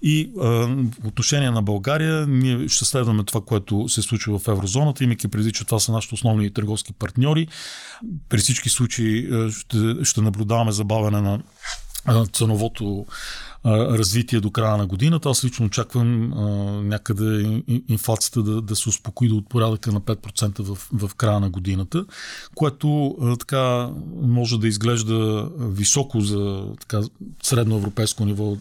И 0.02 0.30
а, 0.40 0.76
отношение 1.04 1.50
на 1.50 1.62
България, 1.62 2.26
ние 2.26 2.68
ще 2.68 2.84
следваме 2.84 3.24
това, 3.24 3.40
което 3.40 3.88
се 3.88 4.02
случва 4.02 4.38
в 4.38 4.48
еврозоната, 4.48 5.04
имайки 5.04 5.28
преди, 5.28 5.52
че 5.52 5.64
това 5.64 5.78
са 5.78 5.92
нашите 5.92 6.14
основни 6.14 6.52
търговски 6.52 6.92
партньори. 6.92 7.48
При 8.28 8.38
всички 8.38 8.68
случаи 8.68 9.28
ще, 9.50 10.04
ще 10.04 10.20
наблюдаваме 10.20 10.72
забавяне 10.72 11.20
на 11.20 11.40
ценовото 12.32 13.06
развитие 13.66 14.40
до 14.40 14.50
края 14.50 14.76
на 14.76 14.86
годината. 14.86 15.28
Аз 15.28 15.44
лично 15.44 15.66
очаквам 15.66 16.32
а, 16.32 16.44
някъде 16.82 17.62
инфлацията 17.88 18.42
да, 18.42 18.60
да 18.60 18.76
се 18.76 18.88
успокои 18.88 19.28
до 19.28 19.36
от 19.36 19.48
порядъка 19.48 19.92
на 19.92 20.00
5% 20.00 20.62
в, 20.62 20.88
в 20.92 21.14
края 21.14 21.40
на 21.40 21.50
годината, 21.50 22.04
което 22.54 23.16
а, 23.20 23.36
така 23.36 23.90
може 24.22 24.58
да 24.58 24.68
изглежда 24.68 25.48
високо 25.58 26.20
за 26.20 26.66
така, 26.80 27.00
средно 27.42 27.76
европейско 27.76 28.24
ниво, 28.24 28.56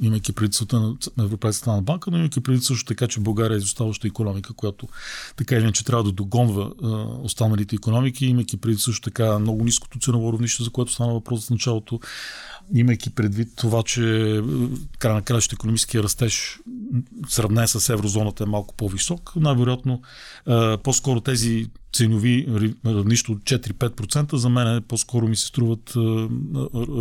имайки 0.00 0.32
предицата 0.32 0.80
на 1.16 1.24
Европейската 1.24 1.72
на 1.72 1.82
банка, 1.82 2.10
но 2.10 2.16
имайки 2.16 2.40
преди 2.40 2.60
също 2.60 2.84
така, 2.84 3.06
че 3.08 3.20
България 3.20 3.54
е 3.54 3.58
изоставаща 3.58 4.08
економика, 4.08 4.52
която 4.52 4.88
така 5.36 5.54
или 5.54 5.62
иначе 5.62 5.84
трябва 5.84 6.04
да 6.04 6.12
догонва 6.12 6.72
а, 6.82 6.86
останалите 7.22 7.76
економики, 7.76 8.26
имайки 8.26 8.56
преди 8.56 8.78
също 8.78 9.10
така 9.10 9.38
много 9.38 9.64
ниското 9.64 9.98
ценово 9.98 10.32
равнище, 10.32 10.64
за 10.64 10.70
което 10.70 10.92
стана 10.92 11.12
въпрос 11.12 11.46
в 11.46 11.50
началото 11.50 12.00
имайки 12.74 13.10
предвид 13.10 13.48
това, 13.56 13.82
че 13.82 14.36
е, 14.36 14.42
край 14.98 15.14
на 15.14 15.22
краща 15.22 15.54
економическия 15.54 16.02
растеж 16.02 16.58
сравнен 17.28 17.68
с 17.68 17.88
еврозоната 17.88 18.44
е 18.44 18.46
малко 18.46 18.74
по-висок, 18.74 19.32
най-вероятно 19.36 20.02
е, 20.48 20.76
по-скоро 20.76 21.20
тези 21.20 21.66
ценови 21.92 22.46
равнища 22.86 23.32
от 23.32 23.38
4-5% 23.38 24.36
за 24.36 24.48
мен 24.48 24.82
по-скоро 24.88 25.28
ми 25.28 25.36
се 25.36 25.46
струват 25.46 25.90
е, 25.96 25.98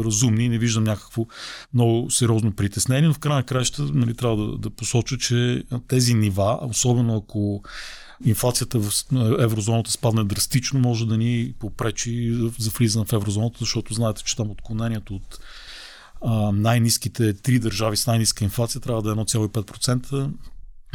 разумни 0.06 0.46
и 0.46 0.50
не 0.50 0.58
виждам 0.58 0.84
някакво 0.84 1.26
много 1.74 2.12
сериозно 2.12 2.52
притеснение, 2.52 3.08
но 3.08 3.14
в 3.14 3.20
край 3.20 3.36
на 3.36 3.44
краища 3.44 3.84
нали, 3.94 4.16
трябва 4.16 4.48
да, 4.48 4.58
да 4.58 4.70
посоча, 4.70 5.18
че 5.18 5.64
тези 5.88 6.14
нива, 6.14 6.60
особено 6.62 7.18
ако 7.18 7.64
инфлацията 8.26 8.80
в 8.80 8.92
еврозоната 9.40 9.92
спадне 9.92 10.24
драстично, 10.24 10.80
може 10.80 11.06
да 11.06 11.18
ни 11.18 11.54
попречи 11.60 12.38
за 12.60 12.70
влизане 12.70 13.06
в 13.06 13.14
еврозоната, 13.14 13.58
защото 13.60 13.94
знаете, 13.94 14.24
че 14.24 14.36
там 14.36 14.52
отклонението 14.52 15.16
от 15.16 15.40
най-низките 16.54 17.34
три 17.34 17.60
държави 17.60 17.98
с 17.98 18.08
най-низка 18.08 18.44
инфлация 18.44 18.82
трябва 18.82 19.02
да 19.02 19.10
е 19.10 19.14
1,5%, 19.14 20.30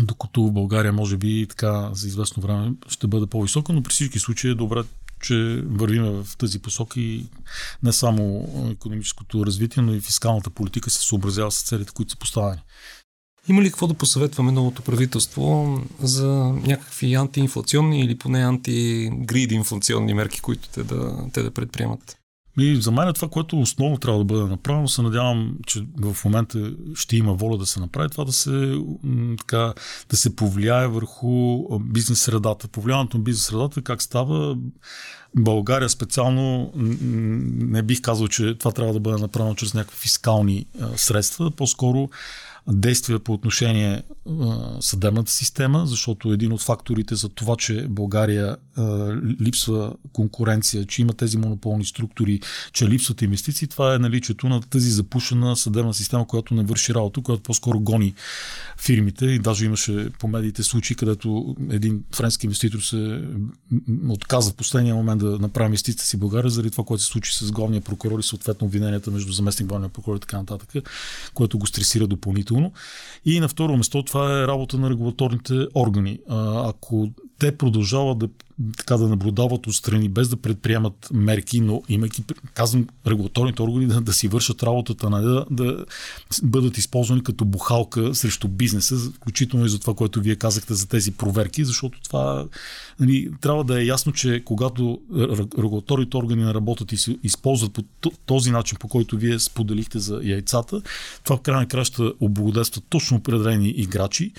докато 0.01 0.43
в 0.43 0.53
България 0.53 0.93
може 0.93 1.17
би 1.17 1.47
така 1.49 1.91
за 1.93 2.07
известно 2.09 2.43
време 2.43 2.73
ще 2.89 3.07
бъде 3.07 3.27
по-висока, 3.27 3.73
но 3.73 3.83
при 3.83 3.91
всички 3.91 4.19
случаи 4.19 4.51
е 4.51 4.55
добре 4.55 4.83
че 5.23 5.63
вървиме 5.67 6.11
в 6.11 6.37
тази 6.39 6.59
посока 6.59 7.01
и 7.01 7.27
не 7.83 7.93
само 7.93 8.49
економическото 8.73 9.47
развитие, 9.47 9.83
но 9.83 9.95
и 9.95 10.01
фискалната 10.01 10.51
политика 10.51 10.91
се 10.91 11.07
съобразява 11.07 11.53
с 11.53 11.63
целите, 11.63 11.93
които 11.93 12.11
са 12.11 12.19
поставени. 12.19 12.61
Има 13.49 13.63
ли 13.63 13.71
какво 13.71 13.87
да 13.87 13.95
посъветваме 13.95 14.53
новото 14.53 14.83
правителство 14.83 15.79
за 16.01 16.29
някакви 16.67 17.15
антиинфлационни 17.15 18.01
или 18.01 18.19
поне 18.19 18.45
антигриди 18.45 19.55
инфлационни 19.55 20.15
мерки, 20.15 20.41
които 20.41 20.69
те 20.69 20.85
да, 20.85 21.27
те 21.33 21.43
да 21.43 21.51
предприемат? 21.51 22.17
И 22.59 22.77
за 22.77 22.93
мен 22.93 23.09
е 23.09 23.13
това, 23.13 23.29
което 23.29 23.61
основно 23.61 23.99
трябва 23.99 24.19
да 24.19 24.25
бъде 24.25 24.43
направено. 24.43 24.89
Се 24.89 25.03
надявам, 25.03 25.57
че 25.67 25.87
в 26.01 26.25
момента 26.25 26.73
ще 26.95 27.17
има 27.17 27.35
воля 27.35 27.59
да 27.59 27.67
се 27.67 27.81
направи 27.81 28.09
това 28.11 28.25
да 28.25 28.33
се, 28.33 28.79
така, 29.39 29.75
да 30.11 30.17
се 30.17 30.37
повлияе 30.37 30.89
върху 30.89 31.65
бизнес 31.79 32.21
средата. 32.21 32.69
Повлияването 32.69 33.19
на 33.19 33.25
бизнес 33.25 33.47
средата 33.47 33.83
как 33.83 34.03
става 34.03 34.57
България 35.37 35.89
специално 35.89 36.73
не 36.75 37.83
бих 37.83 38.01
казал, 38.01 38.29
че 38.29 38.55
това 38.59 38.73
трябва 38.73 38.93
да 38.93 39.01
бъде 39.01 39.21
направено 39.21 39.55
чрез 39.55 39.75
някакви 39.75 39.99
фискални 39.99 40.67
средства. 40.97 41.51
По-скоро 41.51 42.09
действия 42.69 43.19
по 43.19 43.33
отношение 43.33 44.03
съдебната 44.81 45.31
система, 45.31 45.87
защото 45.87 46.33
един 46.33 46.53
от 46.53 46.63
факторите 46.63 47.15
за 47.15 47.29
това, 47.29 47.57
че 47.57 47.87
България 47.89 48.57
липсва 49.41 49.95
конкуренция, 50.13 50.87
че 50.87 51.03
има 51.03 51.13
тези 51.13 51.39
монополни 51.39 51.85
структури, 51.85 52.41
че 52.73 52.89
липсват 52.89 53.23
инвестиции, 53.23 53.69
това 53.69 53.95
е 53.95 53.99
наличието 53.99 54.49
на 54.49 54.61
тази 54.61 54.91
запушена 54.91 55.57
съдебна 55.57 55.95
система, 55.95 56.27
която 56.27 56.55
не 56.55 56.63
върши 56.63 56.95
работа, 56.95 57.23
която 57.23 57.43
по-скоро 57.43 57.81
гони 57.81 58.15
фирмите. 58.81 59.27
И 59.27 59.39
даже 59.39 59.67
имаше 59.67 60.11
по 60.19 60.29
медиите 60.29 60.63
случаи, 60.63 60.97
където 60.97 61.57
един 61.71 62.05
френски 62.15 62.47
инвеститор 62.47 62.81
се 62.81 63.25
отказа 64.09 64.51
в 64.51 64.55
последния 64.55 64.95
момент 64.95 65.22
да 65.23 65.39
направи 65.39 65.67
инвестиция 65.67 66.07
си 66.07 66.17
България, 66.17 66.51
заради 66.51 66.71
това, 66.71 66.85
което 66.85 67.03
се 67.03 67.09
случи 67.09 67.33
с 67.35 67.53
главния 67.53 67.81
прокурор 67.81 68.19
и 68.19 68.23
съответно 68.23 68.67
обвиненията 68.67 69.11
между 69.11 69.33
заместник 69.33 69.69
главния 69.69 69.89
прокурор 69.89 70.17
и 70.17 70.21
така 70.21 70.39
нататък, 70.39 70.85
което 71.35 71.59
го 71.59 71.67
стресира 71.67 72.07
допълнително. 72.07 72.73
И 73.25 73.41
на 73.41 73.49
второ 73.49 73.77
место 73.77 74.03
това 74.03 74.43
е 74.43 74.47
работа 74.47 74.79
на 74.79 74.91
регулаторните 74.91 75.67
органи. 75.75 76.19
Ако 76.67 77.11
те 77.39 77.57
продължават 77.57 78.19
да, 78.19 78.29
така, 78.77 78.97
да 78.97 79.09
наблюдават 79.09 79.67
отстрани, 79.67 80.09
без 80.09 80.29
да 80.29 80.37
предприемат 80.37 81.09
мерки, 81.13 81.61
но 81.61 81.83
имайки, 81.89 82.25
казвам, 82.55 82.87
регулаторните 83.07 83.63
органи 83.63 83.87
да, 83.87 84.01
да 84.01 84.13
си 84.13 84.29
вършат 84.29 84.63
работата, 84.63 85.11
на 85.11 85.23
да, 85.23 85.47
да 85.51 85.85
бъдат 86.43 86.79
използвани 86.79 87.23
като 87.23 87.45
бухалка 87.45 88.15
срещу 88.15 88.49
бизнеса, 88.49 88.97
включително 88.97 89.67
и 89.67 89.69
за 89.69 89.79
това, 89.79 89.95
което 89.95 90.21
вие 90.21 90.37
казахте 90.37 90.75
за 90.75 90.89
тези 90.89 91.13
проверки, 91.13 91.65
защото 91.65 92.01
това 92.01 92.47
нали, 93.01 93.31
трябва 93.41 93.65
да 93.65 93.83
е 93.83 93.85
ясно, 93.85 94.13
че 94.13 94.43
когато 94.45 95.01
регулаторните 95.59 96.17
органи 96.17 96.45
не 96.45 96.55
работят 96.55 96.93
и 96.93 96.97
се 96.97 97.17
използват 97.23 97.73
по 97.73 98.11
този 98.27 98.51
начин, 98.51 98.79
по 98.81 98.89
който 98.89 99.17
вие 99.17 99.39
споделихте 99.39 99.99
за 99.99 100.21
яйцата, 100.25 100.83
това 101.25 101.37
в 101.37 101.41
край 101.41 101.61
на 101.61 101.69
краща 101.69 102.13
облагодетства 102.21 102.83
точно 102.89 103.17
определени 103.17 103.69
играчи, 103.69 104.33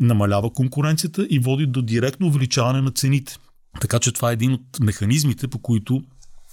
намалява 0.00 0.50
конкуренцията 0.50 1.26
и 1.30 1.38
води 1.38 1.66
до 1.66 1.82
директно 1.82 2.26
увеличаване 2.26 2.80
на 2.80 2.90
цените. 2.90 3.36
Така 3.80 3.98
че 3.98 4.12
това 4.12 4.30
е 4.30 4.32
един 4.32 4.52
от 4.52 4.80
механизмите, 4.80 5.48
по 5.48 5.58
които 5.58 6.02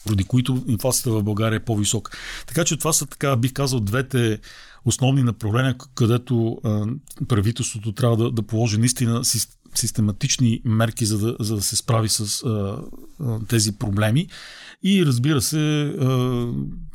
поради 0.06 0.24
които 0.24 0.64
инфлацията 0.68 1.12
в 1.12 1.24
България 1.24 1.58
е 1.58 1.66
по-висока. 1.66 2.12
Така 2.48 2.66
че 2.66 2.78
това 2.78 2.94
са, 2.94 3.06
така 3.06 3.36
бих 3.36 3.54
казал, 3.54 3.80
двете 3.80 4.40
основни 4.86 5.24
направления, 5.24 5.76
където 5.96 6.58
а, 6.64 6.86
правителството 7.28 7.92
трябва 7.92 8.18
да, 8.18 8.32
да 8.32 8.42
положи 8.42 8.78
наистина 8.78 9.22
систематични 9.76 10.62
мерки, 10.66 11.06
за 11.06 11.18
да, 11.18 11.36
за 11.40 11.56
да 11.56 11.62
се 11.62 11.76
справи 11.76 12.10
с 12.10 12.44
а, 12.44 12.80
тези 13.48 13.78
проблеми. 13.78 14.28
И 14.84 15.06
разбира 15.06 15.42
се, 15.42 15.82
а, 15.82 16.48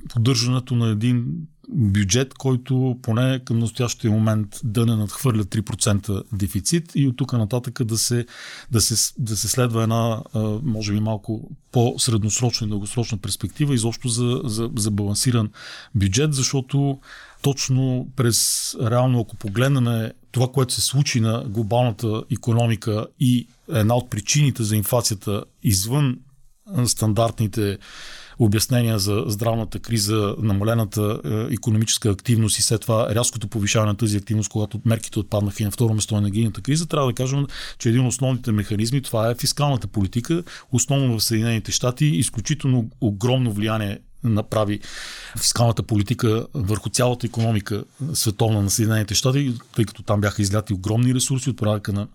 поддържането 0.09 0.75
на 0.75 0.89
един 0.89 1.27
бюджет, 1.73 2.35
който 2.35 2.99
поне 3.03 3.41
към 3.45 3.59
настоящия 3.59 4.11
момент 4.11 4.61
да 4.65 4.87
не 4.87 4.97
надхвърля 4.97 5.45
3% 5.45 6.23
дефицит 6.33 6.93
и 6.95 7.09
от 7.09 7.17
тук 7.17 7.33
нататък 7.33 7.85
да 7.85 7.99
се, 7.99 8.27
да 8.71 8.81
се, 8.81 9.15
да 9.19 9.37
се 9.37 9.49
следва 9.49 9.83
една, 9.83 10.23
може 10.63 10.93
би 10.93 11.01
малко 11.01 11.51
по-средносрочна 11.73 12.67
и 12.67 12.71
дългосрочна 12.71 13.19
перспектива, 13.19 13.75
изобщо 13.75 14.09
за, 14.09 14.41
за, 14.45 14.71
за 14.77 14.91
балансиран 14.91 15.51
бюджет, 15.95 16.35
защото 16.35 16.99
точно 17.43 18.09
през 18.17 18.71
реално, 18.81 19.21
ако 19.21 19.37
погледнем 19.37 20.11
това, 20.33 20.49
което 20.53 20.75
се 20.75 20.81
случи 20.81 21.21
на 21.21 21.45
глобалната 21.49 22.23
економика 22.33 23.07
и 23.21 23.47
една 23.69 23.95
от 23.95 24.11
причините 24.11 24.63
за 24.63 24.77
инфлацията 24.77 25.45
извън 25.63 26.19
стандартните 26.87 27.79
обяснения 28.39 28.99
за 28.99 29.25
здравната 29.27 29.79
криза, 29.79 30.35
намалената 30.39 31.21
економическа 31.51 32.11
активност 32.11 32.59
и 32.59 32.63
след 32.63 32.81
това 32.81 33.15
рязкото 33.15 33.49
повишаване 33.49 33.93
на 33.93 33.97
тази 33.97 34.17
активност, 34.17 34.51
когато 34.51 34.81
мерките 34.85 35.19
отпаднаха 35.19 35.63
и 35.63 35.65
на 35.65 35.71
второ 35.71 35.95
место 35.95 36.17
енергийната 36.17 36.61
криза, 36.61 36.87
трябва 36.87 37.09
да 37.09 37.15
кажем, 37.15 37.47
че 37.79 37.89
един 37.89 38.01
от 38.07 38.13
основните 38.13 38.53
механизми 38.53 39.03
това 39.03 39.31
е 39.31 39.35
фискалната 39.35 39.87
политика, 39.87 40.43
основно 40.73 41.19
в 41.19 41.25
Съединените 41.25 41.73
щати, 41.73 42.07
изключително 42.07 42.91
огромно 43.01 43.53
влияние 43.53 43.99
направи 44.25 44.81
фискалната 45.39 45.83
политика 45.83 46.47
върху 46.55 46.91
цялата 46.91 47.27
економика 47.27 47.85
световна 48.15 48.63
на 48.63 48.71
Съединените 48.71 49.15
щати, 49.15 49.55
тъй 49.77 49.85
като 49.85 50.03
там 50.03 50.21
бяха 50.21 50.43
изляти 50.43 50.75
огромни 50.75 51.15
ресурси 51.15 51.51
от 51.51 51.57
порядъка 51.57 51.93
на 51.93 52.09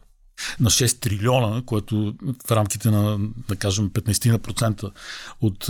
на 0.59 0.69
6 0.69 0.99
трилиона, 0.99 1.61
което 1.65 2.15
в 2.47 2.51
рамките 2.51 2.91
на, 2.91 3.19
да 3.47 3.55
кажем, 3.55 3.89
15% 3.89 4.91
от 5.41 5.69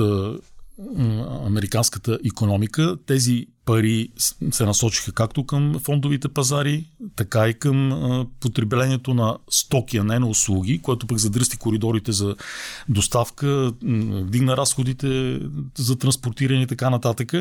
американската 1.45 2.19
економика, 2.25 2.97
тези 3.05 3.47
пари 3.67 4.09
се 4.51 4.65
насочиха 4.65 5.11
както 5.11 5.45
към 5.45 5.79
фондовите 5.83 6.27
пазари, 6.27 6.85
така 7.15 7.47
и 7.49 7.53
към 7.53 8.27
потреблението 8.39 9.13
на 9.13 9.37
стоки, 9.49 9.97
а 9.97 10.03
не 10.03 10.19
на 10.19 10.27
услуги, 10.27 10.79
което 10.81 11.07
пък 11.07 11.17
задръсти 11.17 11.57
коридорите 11.57 12.11
за 12.11 12.35
доставка, 12.89 13.71
дигна 14.23 14.57
разходите 14.57 15.39
за 15.77 15.97
транспортиране 15.97 16.61
и 16.61 16.67
така 16.67 16.89
нататък. 16.89 17.33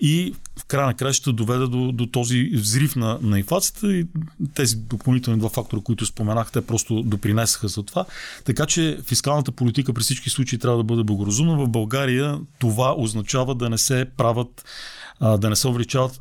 И 0.00 0.34
в 0.58 0.64
края 0.64 0.86
на 0.86 0.94
края 0.94 1.12
ще 1.12 1.32
доведе 1.32 1.66
до, 1.66 1.92
до 1.92 2.06
този 2.06 2.50
взрив 2.54 2.96
на, 2.96 3.18
на 3.22 3.38
инфлацията 3.38 3.94
и 3.96 4.06
тези 4.54 4.76
допълнителни 4.76 5.38
два 5.38 5.48
фактора, 5.48 5.80
които 5.84 6.06
споменах, 6.06 6.52
те 6.52 6.66
просто 6.66 7.02
допринесаха 7.02 7.68
за 7.68 7.82
това. 7.82 8.04
Така 8.44 8.66
че 8.66 8.98
фискалната 9.04 9.52
политика 9.52 9.92
при 9.92 10.02
всички 10.02 10.30
случаи 10.30 10.58
трябва 10.58 10.78
да 10.78 10.84
бъде 10.84 11.04
благоразумна. 11.04 11.56
В 11.56 11.68
България 11.68 12.38
това 12.58 12.94
означава 12.98 13.54
да 13.54 13.70
не 13.70 13.78
се 13.78 14.06
правят 14.16 14.64
да 15.20 15.50
не 15.50 15.56
се 15.56 15.68
увеличават 15.68 16.20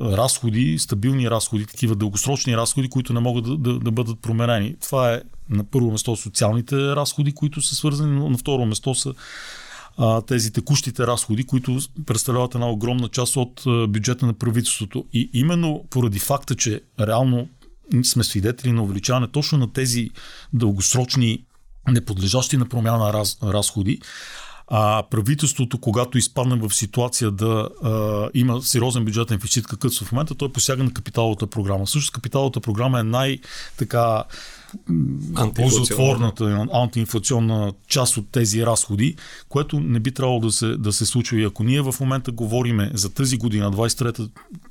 разходи, 0.00 0.78
стабилни 0.78 1.30
разходи, 1.30 1.66
такива 1.66 1.94
дългосрочни 1.94 2.56
разходи, 2.56 2.88
които 2.88 3.12
не 3.12 3.20
могат 3.20 3.44
да, 3.44 3.56
да, 3.56 3.78
да 3.78 3.90
бъдат 3.90 4.20
променени. 4.20 4.76
Това 4.80 5.12
е 5.12 5.22
на 5.50 5.64
първо 5.64 5.90
место 5.90 6.16
социалните 6.16 6.76
разходи, 6.76 7.32
които 7.32 7.62
са 7.62 7.74
свързани, 7.74 8.16
но 8.16 8.30
на 8.30 8.38
второ 8.38 8.66
место 8.66 8.94
са 8.94 9.14
тези 10.26 10.52
текущите 10.52 11.06
разходи, 11.06 11.44
които 11.44 11.78
представляват 12.06 12.54
една 12.54 12.70
огромна 12.70 13.08
част 13.08 13.36
от 13.36 13.62
бюджета 13.88 14.26
на 14.26 14.32
правителството. 14.34 15.04
И 15.12 15.30
именно 15.32 15.84
поради 15.90 16.18
факта, 16.18 16.54
че 16.54 16.80
реално 17.00 17.48
сме 18.02 18.24
свидетели 18.24 18.72
на 18.72 18.82
увеличаване 18.82 19.28
точно 19.28 19.58
на 19.58 19.72
тези 19.72 20.10
дългосрочни 20.52 21.44
неподлежащи 21.88 22.56
на 22.56 22.68
промяна 22.68 23.12
раз, 23.12 23.36
разходи, 23.42 24.00
а 24.68 25.02
правителството, 25.10 25.78
когато 25.78 26.18
изпадне 26.18 26.56
в 26.56 26.74
ситуация 26.74 27.30
да 27.30 27.68
а, 27.82 28.28
има 28.34 28.62
сериозен 28.62 29.04
бюджетен 29.04 29.36
дефицит, 29.36 29.66
какъвто 29.66 30.04
в 30.04 30.12
момента, 30.12 30.34
той 30.34 30.52
посяга 30.52 30.84
на 30.84 30.92
капиталовата 30.92 31.46
програма. 31.46 31.86
Също 31.86 32.12
капиталовата 32.12 32.60
програма 32.60 33.00
е 33.00 33.02
най-така 33.02 34.24
ползотворната 35.54 36.66
антиинфлационна 36.72 37.72
част 37.88 38.16
от 38.16 38.30
тези 38.32 38.66
разходи, 38.66 39.16
което 39.48 39.80
не 39.80 40.00
би 40.00 40.12
трябвало 40.12 40.40
да 40.40 40.52
се, 40.52 40.66
да 40.66 40.92
се 40.92 41.06
случва. 41.06 41.40
И 41.40 41.44
ако 41.44 41.64
ние 41.64 41.82
в 41.82 41.94
момента 42.00 42.32
говориме 42.32 42.90
за 42.94 43.14
тази 43.14 43.36
година, 43.36 43.72
23-та, 43.72 44.22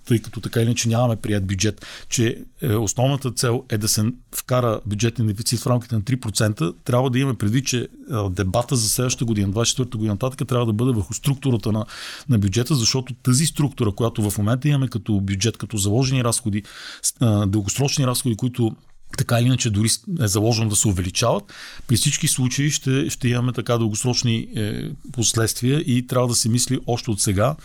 тъй 0.06 0.20
като 0.20 0.42
така 0.42 0.60
или 0.60 0.66
иначе 0.66 0.90
нямаме 0.90 1.16
прият 1.16 1.48
бюджет, 1.48 1.86
че 2.10 2.44
е, 2.62 2.76
основната 2.76 3.32
цел 3.32 3.64
е 3.70 3.78
да 3.78 3.88
се 3.88 4.04
вкара 4.36 4.80
бюджетен 4.86 5.28
дефицит 5.28 5.60
в 5.60 5.68
рамките 5.68 5.96
на 5.96 6.02
3%, 6.02 6.76
трябва 6.84 7.10
да 7.10 7.20
имаме 7.20 7.38
преди, 7.38 7.64
че 7.64 7.88
дебата 8.30 8.76
за 8.76 8.90
следващата 8.90 9.26
година, 9.26 9.54
24-та 9.54 9.98
година 9.98 10.14
нататък, 10.14 10.48
трябва 10.48 10.66
да 10.66 10.74
бъде 10.74 10.92
върху 10.92 11.14
структурата 11.14 11.72
на, 11.72 11.86
на 12.30 12.40
бюджета, 12.40 12.76
защото 12.76 13.14
тази 13.14 13.46
структура, 13.46 13.92
която 13.92 14.30
в 14.30 14.38
момента 14.38 14.70
имаме 14.70 14.88
като 14.88 15.22
бюджет, 15.22 15.58
като 15.58 15.78
заложени 15.78 16.24
разходи, 16.24 16.64
дългосрочни 17.48 18.08
разходи, 18.08 18.36
които 18.36 18.76
така 19.18 19.40
или 19.40 19.46
иначе 19.46 19.70
дори 19.70 19.88
е 20.22 20.28
заложено 20.28 20.70
да 20.70 20.76
се 20.76 20.88
увеличават. 20.88 21.54
При 21.88 21.96
всички 21.96 22.28
случаи 22.28 22.70
ще, 22.70 23.10
ще 23.10 23.28
имаме 23.28 23.54
така 23.54 23.78
дългосрочни 23.78 24.48
е, 24.56 24.90
последствия 25.12 25.80
и 25.80 26.08
трябва 26.08 26.28
да 26.28 26.36
се 26.36 26.50
мисли 26.50 26.80
още 26.88 27.12
от 27.12 27.22
сега 27.22 27.56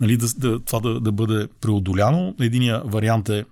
нали, 0.00 0.16
да, 0.16 0.26
да, 0.36 0.60
това 0.60 0.80
да, 0.80 1.00
да 1.00 1.12
бъде 1.12 1.48
преодоляно. 1.60 2.34
Единия 2.40 2.82
вариант 2.84 3.28
е 3.28 3.44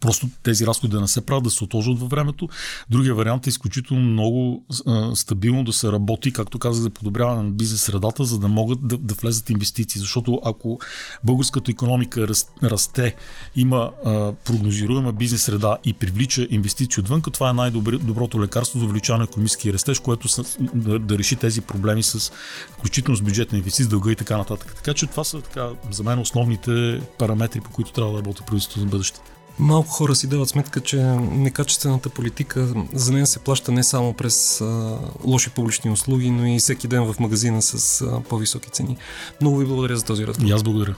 Просто 0.00 0.28
тези 0.42 0.66
разходи 0.66 0.92
да 0.92 1.00
не 1.00 1.08
се 1.08 1.20
правят, 1.20 1.44
да 1.44 1.50
се 1.50 1.64
отложат 1.64 2.00
във 2.00 2.10
времето. 2.10 2.48
Другия 2.90 3.14
вариант 3.14 3.46
е 3.46 3.50
изключително 3.50 4.02
много 4.02 4.64
а, 4.86 5.16
стабилно 5.16 5.64
да 5.64 5.72
се 5.72 5.92
работи, 5.92 6.32
както 6.32 6.58
казах, 6.58 6.82
за 6.82 6.90
подобряване 6.90 7.42
на 7.42 7.50
бизнес 7.50 7.82
средата, 7.82 8.24
за 8.24 8.38
да 8.38 8.48
могат 8.48 8.88
да, 8.88 8.96
да 8.98 9.14
влезат 9.14 9.50
инвестиции. 9.50 10.00
Защото 10.00 10.40
ако 10.44 10.78
българската 11.24 11.70
економика 11.70 12.28
расте, 12.62 13.14
има 13.56 13.90
а, 14.04 14.32
прогнозируема 14.32 15.12
бизнес 15.12 15.42
среда 15.42 15.76
и 15.84 15.92
привлича 15.92 16.46
инвестиции 16.50 17.00
отвън, 17.00 17.22
това 17.22 17.50
е 17.50 17.52
най-доброто 17.52 18.42
лекарство 18.42 18.78
за 18.78 18.84
увеличаване 18.84 19.22
на 19.22 19.28
економически 19.30 19.72
растеж, 19.72 19.98
което 19.98 20.28
са, 20.28 20.44
да, 20.74 20.98
да 20.98 21.18
реши 21.18 21.36
тези 21.36 21.60
проблеми 21.60 22.02
с 22.02 22.32
включително 22.70 23.16
с 23.16 23.22
бюджетна 23.22 23.58
инвестиции, 23.58 23.90
дълга 23.90 24.12
и 24.12 24.16
така 24.16 24.36
нататък. 24.36 24.74
Така 24.76 24.94
че 24.94 25.06
това 25.06 25.24
са 25.24 25.40
така, 25.40 25.70
за 25.90 26.02
мен 26.02 26.18
основните 26.18 27.00
параметри, 27.18 27.60
по 27.60 27.70
които 27.70 27.92
трябва 27.92 28.12
да 28.12 28.18
работи 28.18 28.42
правителството 28.46 28.80
за 28.80 28.86
бъдеще. 28.86 29.20
Малко 29.58 29.88
хора 29.88 30.14
си 30.14 30.26
дават 30.26 30.48
сметка, 30.48 30.80
че 30.80 30.96
некачествената 31.20 32.08
политика 32.08 32.68
за 32.92 33.12
нея 33.12 33.26
се 33.26 33.38
плаща 33.38 33.72
не 33.72 33.84
само 33.84 34.12
през 34.12 34.60
а, 34.60 34.98
лоши 35.24 35.50
публични 35.50 35.90
услуги, 35.90 36.30
но 36.30 36.46
и 36.46 36.58
всеки 36.58 36.88
ден 36.88 37.12
в 37.12 37.20
магазина 37.20 37.62
с 37.62 38.00
а, 38.00 38.20
по-високи 38.20 38.70
цени. 38.70 38.96
Много 39.40 39.56
ви 39.56 39.66
благодаря 39.66 39.96
за 39.96 40.04
този 40.04 40.26
разговор. 40.26 40.50
И 40.50 40.52
аз 40.52 40.62
благодаря. 40.62 40.94